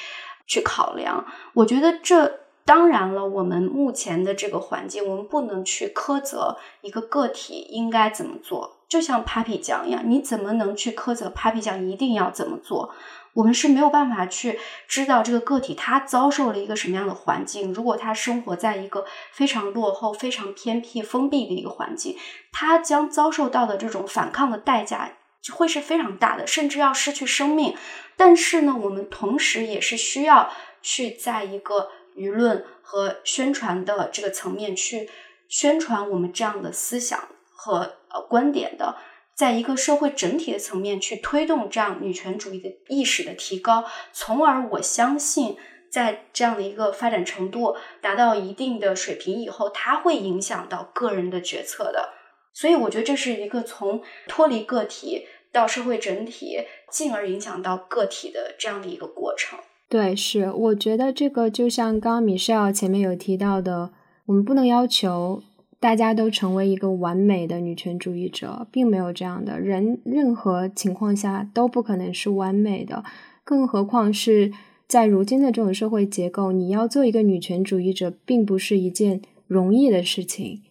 [0.45, 1.25] 去考量？
[1.55, 8.77] 我觉得这当然了，我们目前的这个环境，我们不能去苛责一个个体应该怎么做。
[8.87, 12.93] 就像 Papi 酱一样，你怎么能去苛责 Papi 酱一定要怎么做？
[13.35, 14.57] 我们是没有办法去
[14.87, 17.73] 知道这个个体他遭受了一个什么样的环境。
[17.73, 22.17] 如果他生活在一个非常落后、非常偏僻、封闭的一个环境，
[22.53, 25.17] 他将遭受到的这种反抗的代价
[25.53, 27.75] 会是非常大的，甚至要失去生命。
[28.15, 30.49] 但是呢，我们同时也是需要
[30.81, 35.09] 去在一个舆论和宣传的这个层面去
[35.49, 37.19] 宣传我们这样的思想
[37.53, 38.95] 和呃观点的。
[39.35, 43.83] 在一个社会整体的层面去推动这样女权主义的意识的提高，
[44.13, 45.57] 从而我相信，
[45.91, 52.13] 在这样的一个发展程度达到一定的水平以后，它会影响到个人的决策的。
[52.53, 56.59] 所以，我觉得这是一个从脱离个体到社会整体，
[56.89, 59.59] 进而影响到个体的这样的一个过程。
[59.89, 63.91] 对，是，我觉得这个就像刚刚米歇尔前面有提到的，
[64.27, 65.43] 我们不能要求。
[65.85, 73.03] 大家都成为一个完美的女权主义者，并没有这样的人，任何情况下都不可能是完美的，
[73.43, 74.51] 更何况是
[74.87, 80.63] 在如今的这种社会结构，你要做一个女权主义者，并不是一件容易的事情。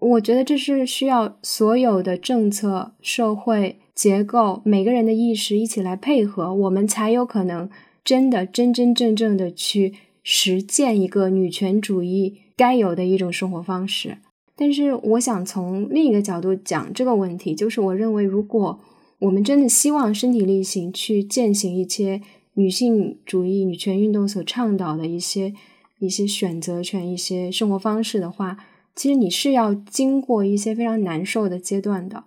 [0.00, 7.70] 我觉得这是需要所有的政策、社会结构、每个人的意识一起来配合，我们才有可能
[8.04, 14.18] 真的真真正正的去实践一个女权主义该有的一种生活方式。
[14.60, 18.80] 但是，我想从另一个角度讲这个问题，就是我认为，如果
[19.20, 22.20] 我们真的希望身体力行去践行一些
[22.54, 25.54] 女性主义、女权运动所倡导的一些
[26.00, 28.58] 一些选择权、一些生活方式的话，
[28.96, 32.24] 其实你是要经过一些非常难受的阶段的。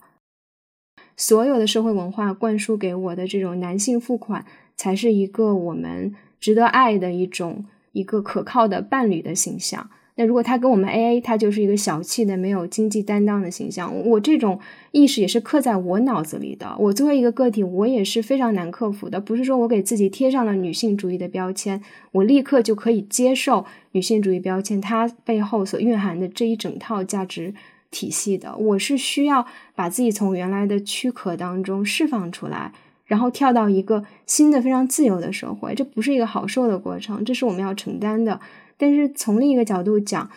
[1.17, 4.45] 所有的社会文化灌输给我的这种男性付款，
[4.77, 9.89] 才是一个我们值得爱的一种一个可靠的伴侣的形象。
[10.15, 13.95] 那如果他跟我们 A A，他就是一个小气的、没有经济担当的形象。
[14.07, 14.59] 我这种
[14.91, 16.75] 意识也是刻在我脑子里的。
[16.77, 19.19] 我作为一个个体，我也是非常难克服的。
[19.19, 21.81] 不是说我给自己贴上了女性主义的标签，
[22.11, 27.53] 我立刻就可以接受女性主义标签它背后所蕴含的这一整套价值
[27.89, 28.55] 体系的。
[28.57, 32.73] 我是需要把自己从原来的躯壳当中释放出来，
[33.05, 35.73] 然后跳到一个新的、非常自由的社会。
[35.73, 38.39] 这不是一个好受的过程，这是我们要承担的。
[38.81, 40.27] 但是从另一个角度讲，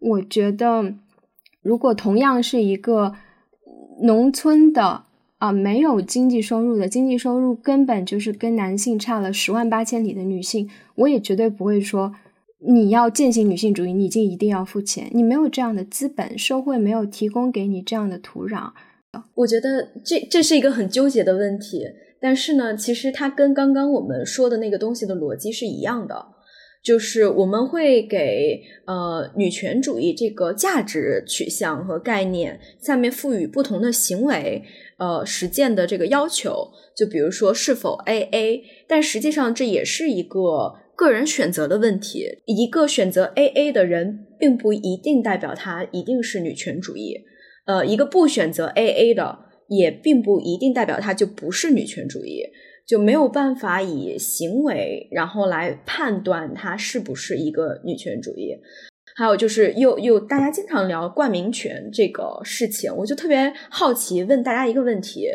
[0.00, 0.92] 我觉得，
[1.62, 3.14] 如果同样是一个
[4.02, 5.04] 农村的
[5.38, 12.12] 啊，没有经济收入的，经济收入根本就是跟男性差了十万八千里的女性，我也绝对不会说
[12.58, 18.72] 你要践行女性主义，你就一定要付钱，你没有这样的资本，社会没有提供给你这样的土壤。
[19.36, 21.84] 我觉得这这是一个很纠结的问题，
[22.20, 26.31] 但是呢，其实它跟刚刚我们说的那个东西的逻辑是一样的。
[26.82, 34.64] 就是我们会给呃女权主义这个价值取向和概念下面赋予不同的行为
[34.98, 42.42] 呃实践的这个要求，就比如说是否 A A，但实际上这也是一个个人选择的问题。
[42.46, 47.22] 一个选择 A A 的人，并不一定代表他一定是女权主义；
[47.66, 52.42] 呃，一个不选择 A A 的，也并不一定代表他就不是女权主义。
[52.86, 58.56] 就没有办法以行为然后来判断她是不是一个女权主义。
[59.14, 65.26] 还有就是，又又大家经常聊冠名权这个事情，我就特别好奇，问大家一个问题：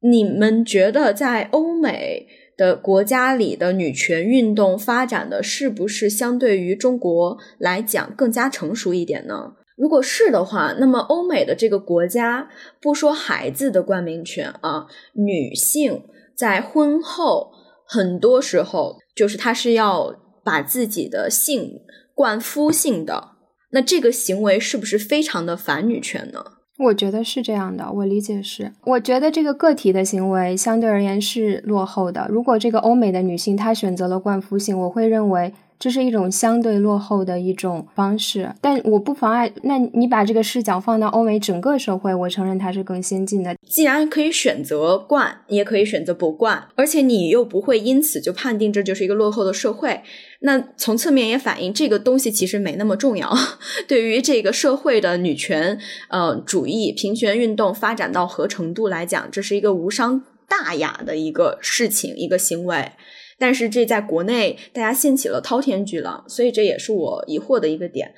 [0.00, 9.54] 你们觉得在欧美的国家里的女权运动发展的是不是相对于中国来讲更加成熟一点呢？
[9.76, 12.48] 如果是的话，那么欧美的这个国家，
[12.80, 16.04] 不说孩子的冠名权啊，女性。
[16.38, 17.50] 在婚后，
[17.84, 20.14] 很多时候就是他是要
[20.44, 21.80] 把自己的性
[22.14, 23.30] 灌夫性的，
[23.72, 26.44] 那这个行为是不是非常的反女权呢？
[26.78, 32.28] 我觉得是这样的，我理解是，我觉得这个个体的行为相对而言是落后的。
[32.30, 35.52] 如果这个欧美的女性她选择了灌夫性，我会认为。
[35.78, 39.52] 这是一种相对落后的一种方式，但我不妨碍。
[39.62, 43.54] 那你把这个视角放到欧美整个社会，我承认它是更先进的。
[43.68, 50.02] 既然可以选择惯，你也可以选择不惯，而且你又不会因此就判定这就是一个落后的社会。
[50.40, 53.32] 那从侧面也反映这个东西其实没那么重要。
[53.86, 62.92] 对于这个社会的女权呃主义、平权运动发展到何程度来讲，这是一个无伤大雅的一个事情、一个行为。
[63.38, 68.14] 但是这在国内大家掀起了滔天巨浪，所以这也是我疑惑的一个点。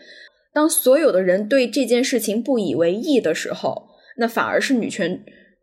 [0.52, 5.22] 当所有的人对这件事情不以为意的时候，那反而是女权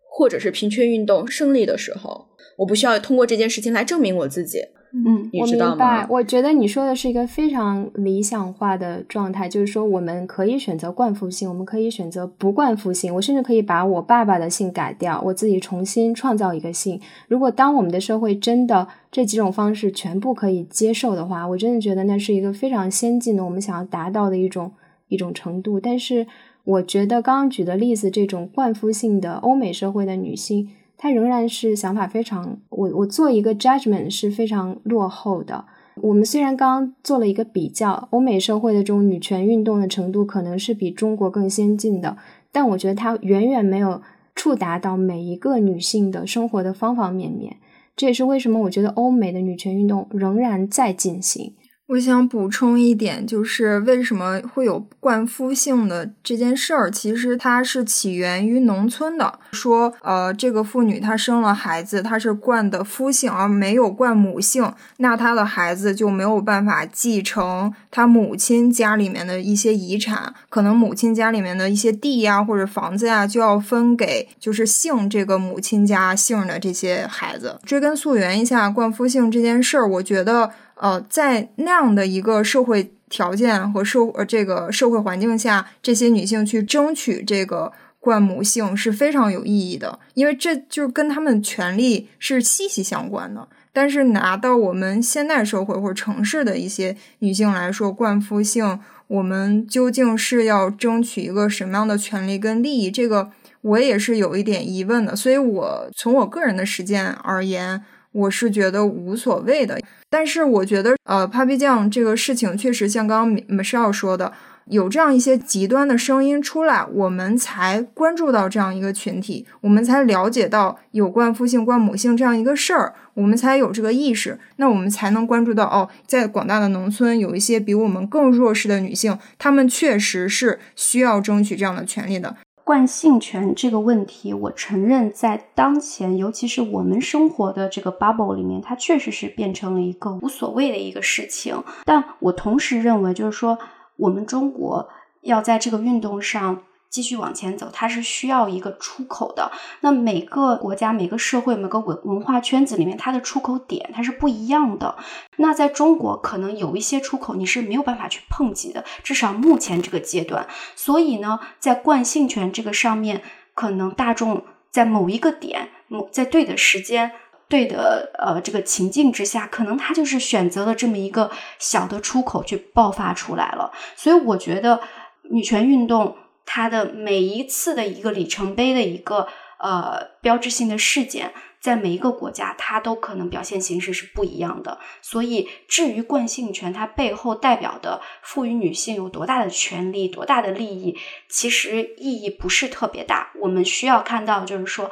[0.10, 2.28] 或者是平权运动胜利的时候。
[2.60, 4.60] 我不需要通过这件事情来证明我自己。
[4.94, 6.08] 嗯，我明白。
[6.10, 17.00] 我觉得你说的是一个非常理想化的状态，就是说我们可以选择冠夫姓，我们可以选择不冠夫姓，我甚至可以把我爸爸的姓改掉，我自己重新创造一个姓。
[17.28, 24.72] 如果当我们的社会真的这几种方式全部可以接受的话，我真的觉得那是一个非常先进的，我们想要达到的一种
[25.10, 25.80] 一种程度。
[25.80, 26.26] 但是
[26.64, 30.70] 我觉得刚刚举的例子，这种冠夫姓的欧美社会的女性。
[30.98, 35.66] 他仍然是想法非常，我我做一个 judgment 是非常落后的。
[36.02, 42.18] 我们虽然刚刚做了一个比较，欧美社会的这种女权运动的程度可能是比中国更先进的，
[42.52, 44.02] 但我觉得它远远没有
[44.36, 47.58] 触达到每一个女性的生活的方方面面。
[47.95, 51.54] 这也是为什么我觉得欧美的女权运动仍然在进行。
[51.88, 59.40] 我想补充一点，就是为什么会有冠夫姓的这件事儿，其实它是起源于农村的。
[59.54, 77.58] 说，呃，这个妇女她生了孩子，她是冠的夫姓，而没有冠母姓，那她的孩子就没有办法继承她母亲家里面的一些遗产，可能母亲家里面的一些地呀或者房子呀就要分给就是姓这个母亲家姓的这些孩子。
[77.64, 80.52] 追根溯源一下冠夫姓这件事儿，我觉得。
[80.80, 93.47] 呃，在那样的一个社会条件和社呃这个社会环境下，这些女性去争取这个冠母性是非常有意义的，因为这就跟她们权利是息息相关的。
[93.73, 102.91] 但是拿到我们现代社会或者城市的一些女性来说，冠夫性，我们究竟是要争取一个什么样的权利跟利益？
[102.91, 105.15] 这个我也是有一点疑问的。
[105.15, 107.84] 所以我从我个人的实践而言。
[108.18, 109.80] 我是觉得无所谓的。
[110.09, 114.34] 但是我觉得，呃，Papi 酱这个事情确实像刚刚 Michelle 说的。
[114.70, 132.36] 有这样一些极端的声音出来，我们才关注到这样一个群体，我们才了解到有关父性、关母性这样一个事儿，我们才有这个意识，那我们才能关注到哦，在广大的农村，有一些比我们更弱势的女性，她们确实是需要争取这样的权利的。
[132.68, 141.63] 惯性权这个问题，我承认在当前，尤其是我们生活的这个 bubble 里面，它确实是变成了一个无所谓的一个事情。
[141.86, 143.57] 但我同时认为，就是说。
[143.99, 144.88] 我们中国
[145.22, 149.52] 要在这个运动上继续往前走，它是需要一个出口的。
[149.82, 154.96] 那每个国家、每个社会、每个文文化圈子里面，它的出口点它是不一样的。
[155.38, 160.48] 那在中国，可能有一些出口你是没有办法去碰及的，至少目前这个阶段。
[160.76, 163.22] 所以呢，在惯性权这个上面，
[163.54, 167.12] 可能大众在某一个点、某在对的时间。
[167.50, 173.72] 对的，呃，这个情境之下，可能他就是选择了这么一个小的出口去爆发出来了。
[173.96, 174.82] 所以我觉得
[175.30, 176.14] 女权运动
[176.48, 179.28] 它的每一次的一个里程碑的一个
[179.60, 184.80] 呃标志性的事件，在每一个国家它都可能表现形式是不一样的。
[185.02, 190.98] 所以至于惯性权它背后代表的赋予女性有多大的权利、多大的利益，
[191.30, 193.32] 其实意义不是特别大。
[193.41, 194.89] 我们需要看到就是说。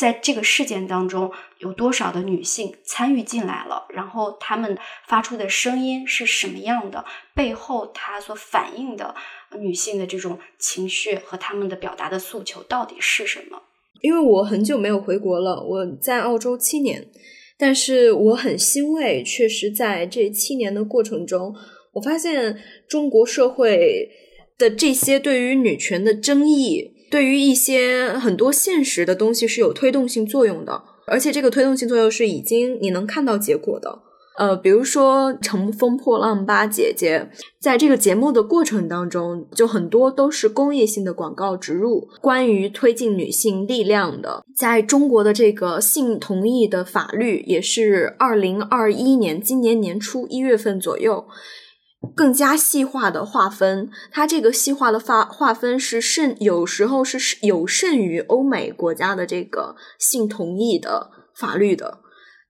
[0.00, 3.86] 在这个事件当中，有多少的女性参与进来了？
[3.90, 7.04] 然后她们发出的声音是什么样的？
[7.34, 9.14] 背后她所反映的
[9.58, 13.60] 女性的这种情绪和她们的表达的诉求到底是什么？
[14.00, 17.06] 因为我很久没有回国了，我在澳洲七年，
[17.58, 21.54] 但是我很欣慰，确实在这七年的过程中，
[21.92, 24.08] 我发现中国社会
[24.56, 26.96] 的这些对于女权的争议。
[27.10, 33.98] 对于一些很多现实的东西是有推动性作用的，而且这个推动性作用是已经你能看到结果的。
[34.38, 37.28] 呃，比如说《乘风破浪吧姐姐》
[37.60, 44.42] 在这个节目的过程当中，就很多都是公益性的广告植入，关于推进女性力量的。
[44.56, 51.26] 在中国的这个性同意的法律，也是二零二一年今年年初一月份左右。
[52.16, 61.98] 更加细化的划分，它这个细化的划划分是甚，有时候是有甚于欧美国家的这个性同意的法律的。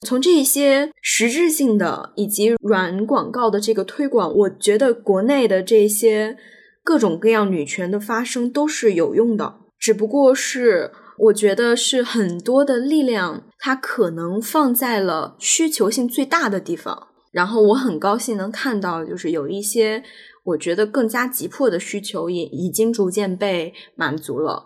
[0.06, 6.38] 从这些实质性的以及软广告的这个推广，我觉得国内的这些
[6.82, 17.08] 各种各样女权的发生都是有用的，只不过是我觉得是很多的力量，它可能放在了需求性最大的地方。
[17.32, 20.02] 然后我很高兴能看到，就是有一些
[20.42, 24.64] 我觉得更加急迫的需求也已经逐渐被满足了。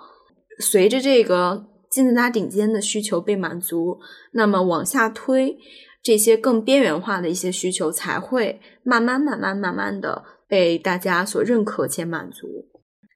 [0.59, 3.99] 随着这个金字塔顶尖的需求被满足，
[4.33, 5.59] 那么往下推，
[6.03, 12.47] 这些更边缘化的一些需求才会慢慢、慢慢、慢慢的被大家所认可且满足。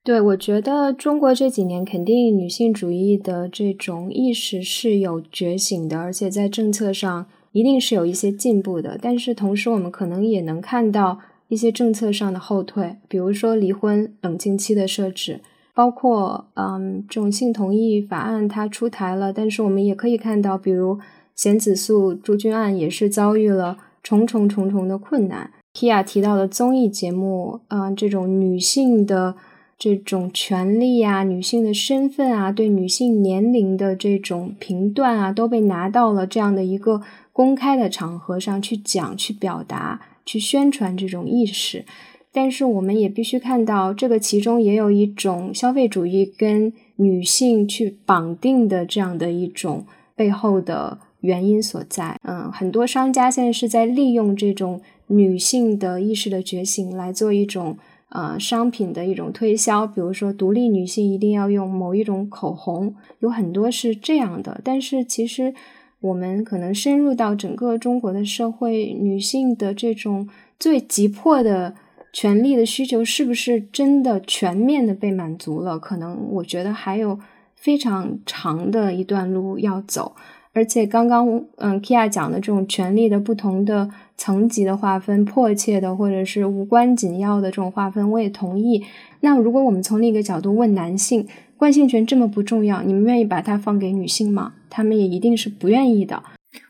[0.03, 7.25] 对，我觉得中国这几年肯定女性主义的这种意识是有觉醒的，而且在政策上。
[7.51, 15.41] 一定是有一些进步的，但是同时我们可能也能看到一些政策上的后退，比如说离婚冷静期的设置，
[15.73, 20.99] 包括嗯这种性同意法案它出台了，但是我们也可以看到，比如
[21.35, 25.49] 贤子素朱军案也是遭遇了重重重重的困难。
[25.73, 29.33] Kia 提到的综艺节目，嗯这种女性的
[29.77, 37.01] 这种权利啊，女性的身份啊，对女性年龄的这种评断啊，都被拿到了这样的一个。
[37.39, 41.85] 公开的场合上去讲、去表达、去宣传这种意识，
[42.33, 49.85] 但是我们也必须看到，这个其中也有一种消费主义跟女性去绑定的这样的一种
[50.17, 52.19] 背后的原因所在。
[52.23, 57.77] 嗯，很多商家现在是在利用这种女性的意识的觉醒来做一种
[58.09, 65.53] 呃商品的一种推销，比如说独立女性一定要用某一种口红，有很多是这样的，但是其实。
[66.01, 71.75] 我们可能深入到整个中国的社会，女性的这种最急迫的
[72.13, 75.77] 权利的需求，是不是真的全面的被满足了？
[75.77, 77.19] 可能我觉得还有
[77.53, 80.15] 非常长的一段路要走。
[80.53, 88.83] 而且刚刚嗯，Kia 讲的这种权利的不同的层级的划分，迫切的或者是无关紧要的这种划分，我也同意。
[89.19, 91.27] 那如果我们从另一个角度问男性？
[91.59, 94.53] 惯性权这么不重要，你们愿意把它放给女性吗？
[94.69, 96.23] 他们也一定是不愿意的。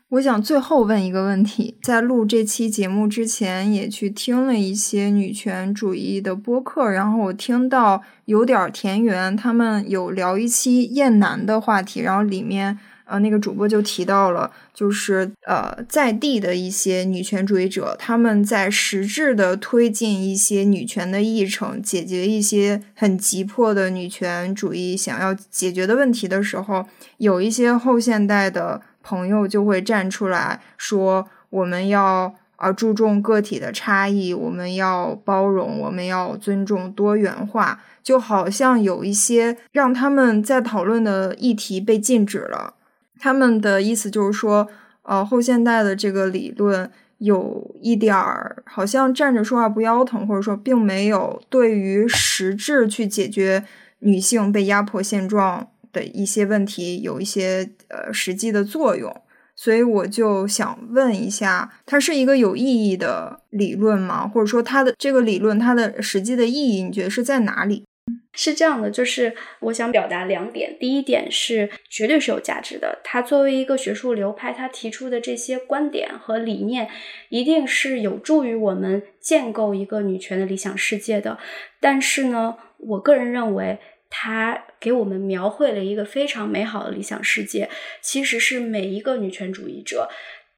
[0.08, 12.76] 我想最后问一个问题，在录这期节目之前，也去听了一些女权主义的播客，然后我听到有点田园他们有聊一期厌男的话题，然后里面
[13.10, 26.86] 呃，那个主播就提到了，就是呃，在地的一些女权主义者，他们在实质的推进一些女权的议程，解决一些很急迫的女权主义想要解决的问题的时候，
[27.16, 42.74] 有一些后现代的朋友就会站出来说，我们要啊注重个体的差异，我们要包容，我们要尊重多元化，就好像有一些让他们在讨论的议题被禁止了。
[43.20, 44.66] 他们的意思就是说，
[45.02, 53.64] 呃，后现代的这个理论有一点儿好像站着说话不腰疼，或者说并没有对于实质去解决
[53.98, 59.14] 女性被压迫现状的一些问题有一些呃实际的作用。
[59.54, 64.26] 所以我就想问一下，它是一个有意义的理论吗？
[64.26, 67.84] 或者说它的这个理论它的实际的意义，你觉得是在哪里？
[68.32, 70.76] 是这样的，就是我想表达两点。
[70.78, 76.88] 第一点是绝对是有价值的，它作为一个学术流派，它提出的这些观点和理念，
[77.28, 81.38] 一定是有助于我们建构一个女权的理想世界的。
[81.80, 87.68] 但是呢，我个人认为，它给我们描绘了一个非常美好的理想世界，
[88.00, 90.08] 其实是每一个女权主义者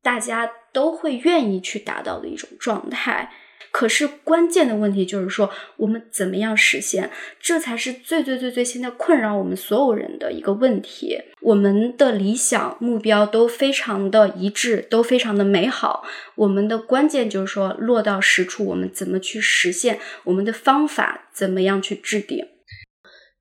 [0.02, 3.32] 大家都会愿意去达到的一种状态。
[3.72, 7.10] 可是关键的问题就是说，我们怎么样实现？
[7.40, 11.18] 这才是最最最最现在困扰我们所有人的一个问题。
[11.40, 16.04] 我们的理想目标都非常的一致，都非常的美好。
[16.34, 19.98] 我们的关键就是说，落到实处，我们怎么去实现？
[20.24, 22.46] 我们的方法怎么样去制定？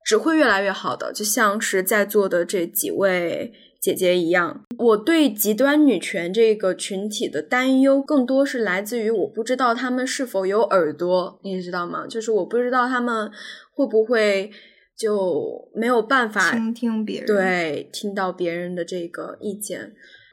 [0.04, 3.52] 只会越来越好的，就像是在座的这几位。
[3.82, 12.06] 姐姐一样，我对极端女权这个群体的担忧，更多是来自于我不知道他们是否有耳朵，你知道吗？
[12.06, 13.28] 就是我不知道他们
[13.74, 14.52] 会不会
[14.96, 19.92] 就没有办法倾听别人，对，听到别人的这个意见。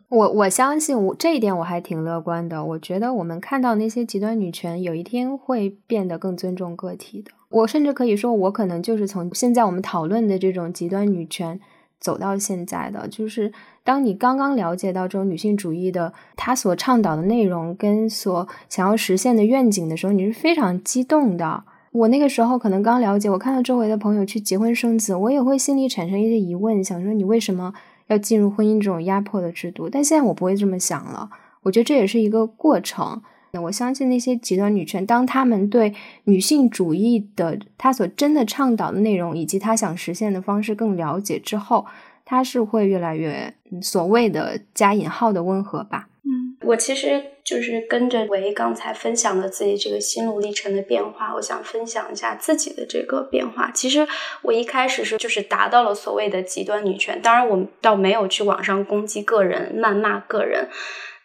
[0.10, 2.64] 我我相信我这一点我还挺乐观的。
[2.64, 7.32] 我觉得我们看到那些极端女权，有一天会变得更尊重个体的。
[7.50, 11.60] 我甚至可以说，我可能就是从现在我们讨论的这种极端女权。
[12.00, 13.52] 走到现在的，就是
[13.84, 21.64] 当你刚刚了解到这种女性主义的她所倡导的内容跟所想要实现的愿景的时候，你是非常激动的。
[21.92, 27.74] 我那个时候可能刚了解，我看到周围的朋友去结婚生子，我也会心里产生一些疑问，想说你为什么
[28.08, 29.90] 要进入婚姻这种压迫的制度？
[29.90, 31.30] 但现在我不会这么想了，
[31.64, 33.22] 我觉得这也是一个过程。
[33.54, 35.94] 我相信那些极端女权，当他们对
[36.26, 41.86] 女性主义的他所真的倡导的内容，以及他想实现的方式更了解之后，
[42.26, 46.08] 他是会越来越所谓的加引号的温和吧。
[46.24, 53.72] 嗯，我其实就是跟着维刚才分享的自己这个心路历程的变化，我想分享一下自己的这个变化。
[53.72, 54.08] 其实
[54.44, 60.68] 我一开始是就是达到了所谓的极端女权，当然我倒没有去网上攻击个人、谩骂个人。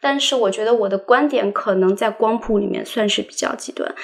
[0.04, 3.94] 但是我觉得我的观点可能在光谱里面算是比较极端，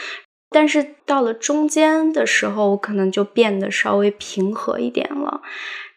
[0.49, 5.43] 但是到了中间的时候，我可能就变得稍微平和一点了，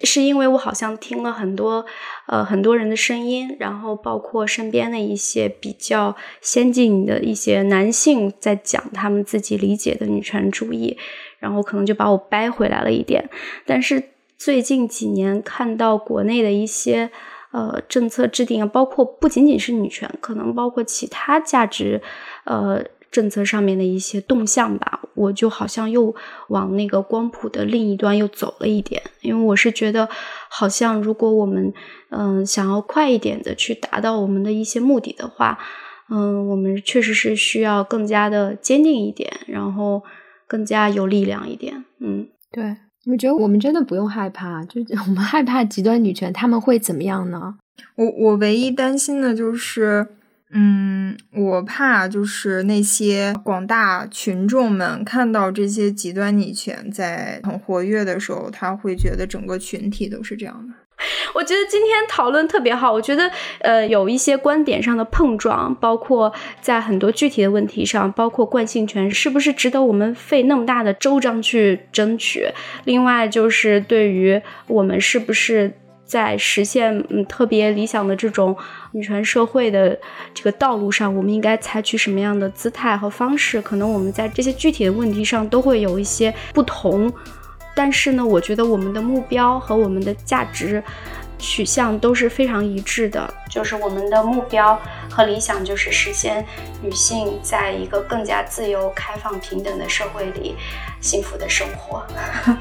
[0.02, 1.86] 是因为我好像听了很多
[2.28, 10.98] 呃很多人的声音，然后包括身边的一些比较先进的一些男性在讲他们自己理解的女权主义，
[11.40, 13.30] 然后可能就把我掰回来了一点。
[13.66, 14.04] 但是
[14.38, 17.10] 最近几年看到国内的一些。
[17.54, 22.02] 呃，政策制定啊，包括不仅仅是女权，可能包括其他价值，
[22.46, 25.02] 呃，政策上面的一些动向吧。
[25.14, 26.16] 我就好像又
[26.50, 30.10] 往那个光谱的另一端又走了一点，因为我是觉得，
[30.50, 31.72] 好像如果我们
[32.10, 35.60] 嗯想要快一点的去达到我们的一些目的的话，
[36.10, 40.02] 嗯，我们确实是需要更加的坚定一点，然后
[40.48, 41.86] 更加有力量一点。
[42.00, 42.78] 嗯，对。
[43.06, 47.56] 我觉得我们真的不用害怕，就 我们害怕极端女权，他们会怎么样呢？
[47.96, 50.08] 我我唯一担心的就是，
[50.52, 60.74] 嗯，我怕就是那些广大群众们看到这些极端女权在很活跃的时候，他会觉得整个群体都是这样的。
[61.34, 62.92] 我觉得今天讨论特别好。
[62.92, 63.30] 我觉得，
[63.60, 66.32] 呃，有一些观点上的碰撞，包括
[66.62, 72.48] 在很多具体的问题上，包括惯性权是不是值得我们费那么大的周章去争取？
[72.86, 75.72] 另外，就是对于我们是不是
[76.06, 78.56] 在实现嗯特别理想的这种
[78.92, 79.98] 女权社会的
[80.34, 83.62] 这个道路上，我们应该采取什么样的姿态和方式？
[83.62, 87.12] 可能我们在这些具体的问题上都会有一些不同。
[87.76, 90.84] 但是呢，我觉得我们的目标和我们的价值
[91.38, 96.46] 取向都是非常一致的，就是我们的目标和理想就是实现
[96.82, 100.56] 女性在一个更加自由、开放、平等的社会里
[101.02, 102.04] 幸福的生活。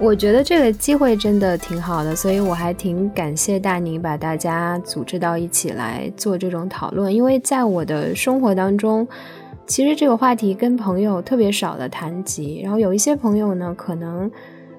[0.00, 7.12] 我觉得这个机会真的挺好的，所以我还挺感谢大宁把大家组织到一起来做这种讨论。
[7.12, 9.06] 因为在我的生活当中，
[9.68, 14.28] 其实这个话题跟朋友特别少的谈及，然后有一些朋友呢，可能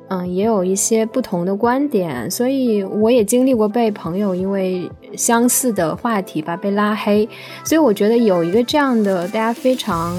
[0.10, 7.30] 嗯也有一些不同的观点，所以我也经历过被朋友因为相似的话题吧被拉黑，
[7.64, 10.16] 所以我觉得有一个这样的大家非常。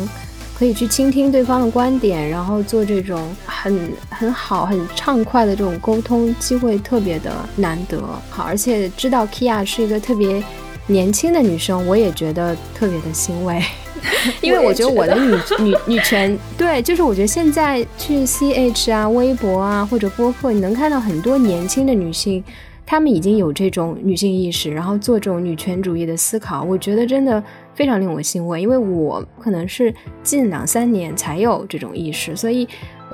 [0.52, 7.98] 可以去倾听对方的观点，然后做这种很很好、很畅快的这种沟通，机会特别的难得。
[8.28, 10.44] 好，而且知道 Kia 是一个特别
[10.86, 13.58] 年轻的女生，我也觉得特别的欣慰，
[14.40, 22.42] 因为我觉得我的女女女权，对，就是我觉得现在去 CH 啊、微博啊或者播客，你能看到很多年轻的女性。
[22.86, 27.40] 她们已经有这种女性意识，然后做这种女权主义的思考，我觉得真的
[27.72, 28.60] 非常令我欣慰。
[28.60, 29.94] 因为我可能是
[30.24, 32.66] 近两三年才有这种意识，所以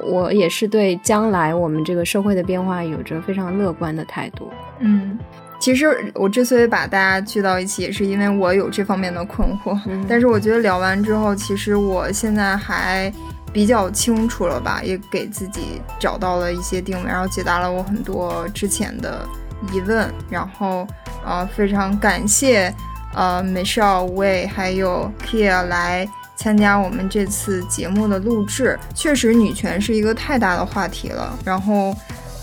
[0.03, 4.49] 我也是对将来我们这个社会的变化有着非常乐观的态度。
[4.81, 5.19] 嗯，
[5.59, 9.79] 其实我之所以把大家聚到一起，也是因为我有这方面的困惑。
[10.09, 13.13] 但是我觉得聊完之后，其实我现在还
[13.53, 19.27] 比较清楚了吧，也给自己找到了一些定位，然后解答了我很多之前的。
[19.73, 20.87] 疑问，然后
[21.25, 22.73] 呃，非常感谢
[23.15, 28.79] 呃，Michelle 为还有 Kia 来参加我们这次节目的录制。
[28.95, 31.37] 确实，女权是一个太大的话题了。
[31.43, 31.97] 然后，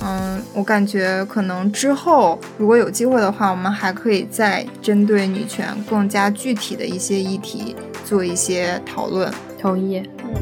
[0.04, 9.32] 嗯，我感觉可能之后如果有机会的话，我们还可以再针对女权更加具体的一些议题做一些讨论。
[9.60, 10.34] 同意，嗯，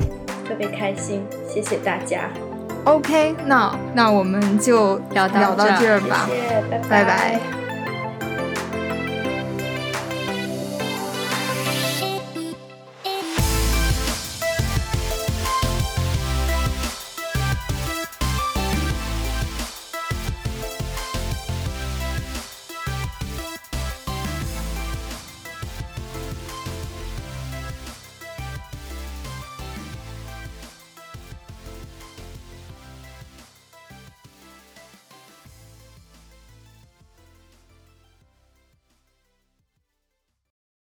[0.48, 2.30] 特别开心，谢谢大家。
[2.86, 7.71] OK，那那我们就聊聊到这儿吧，谢谢拜拜。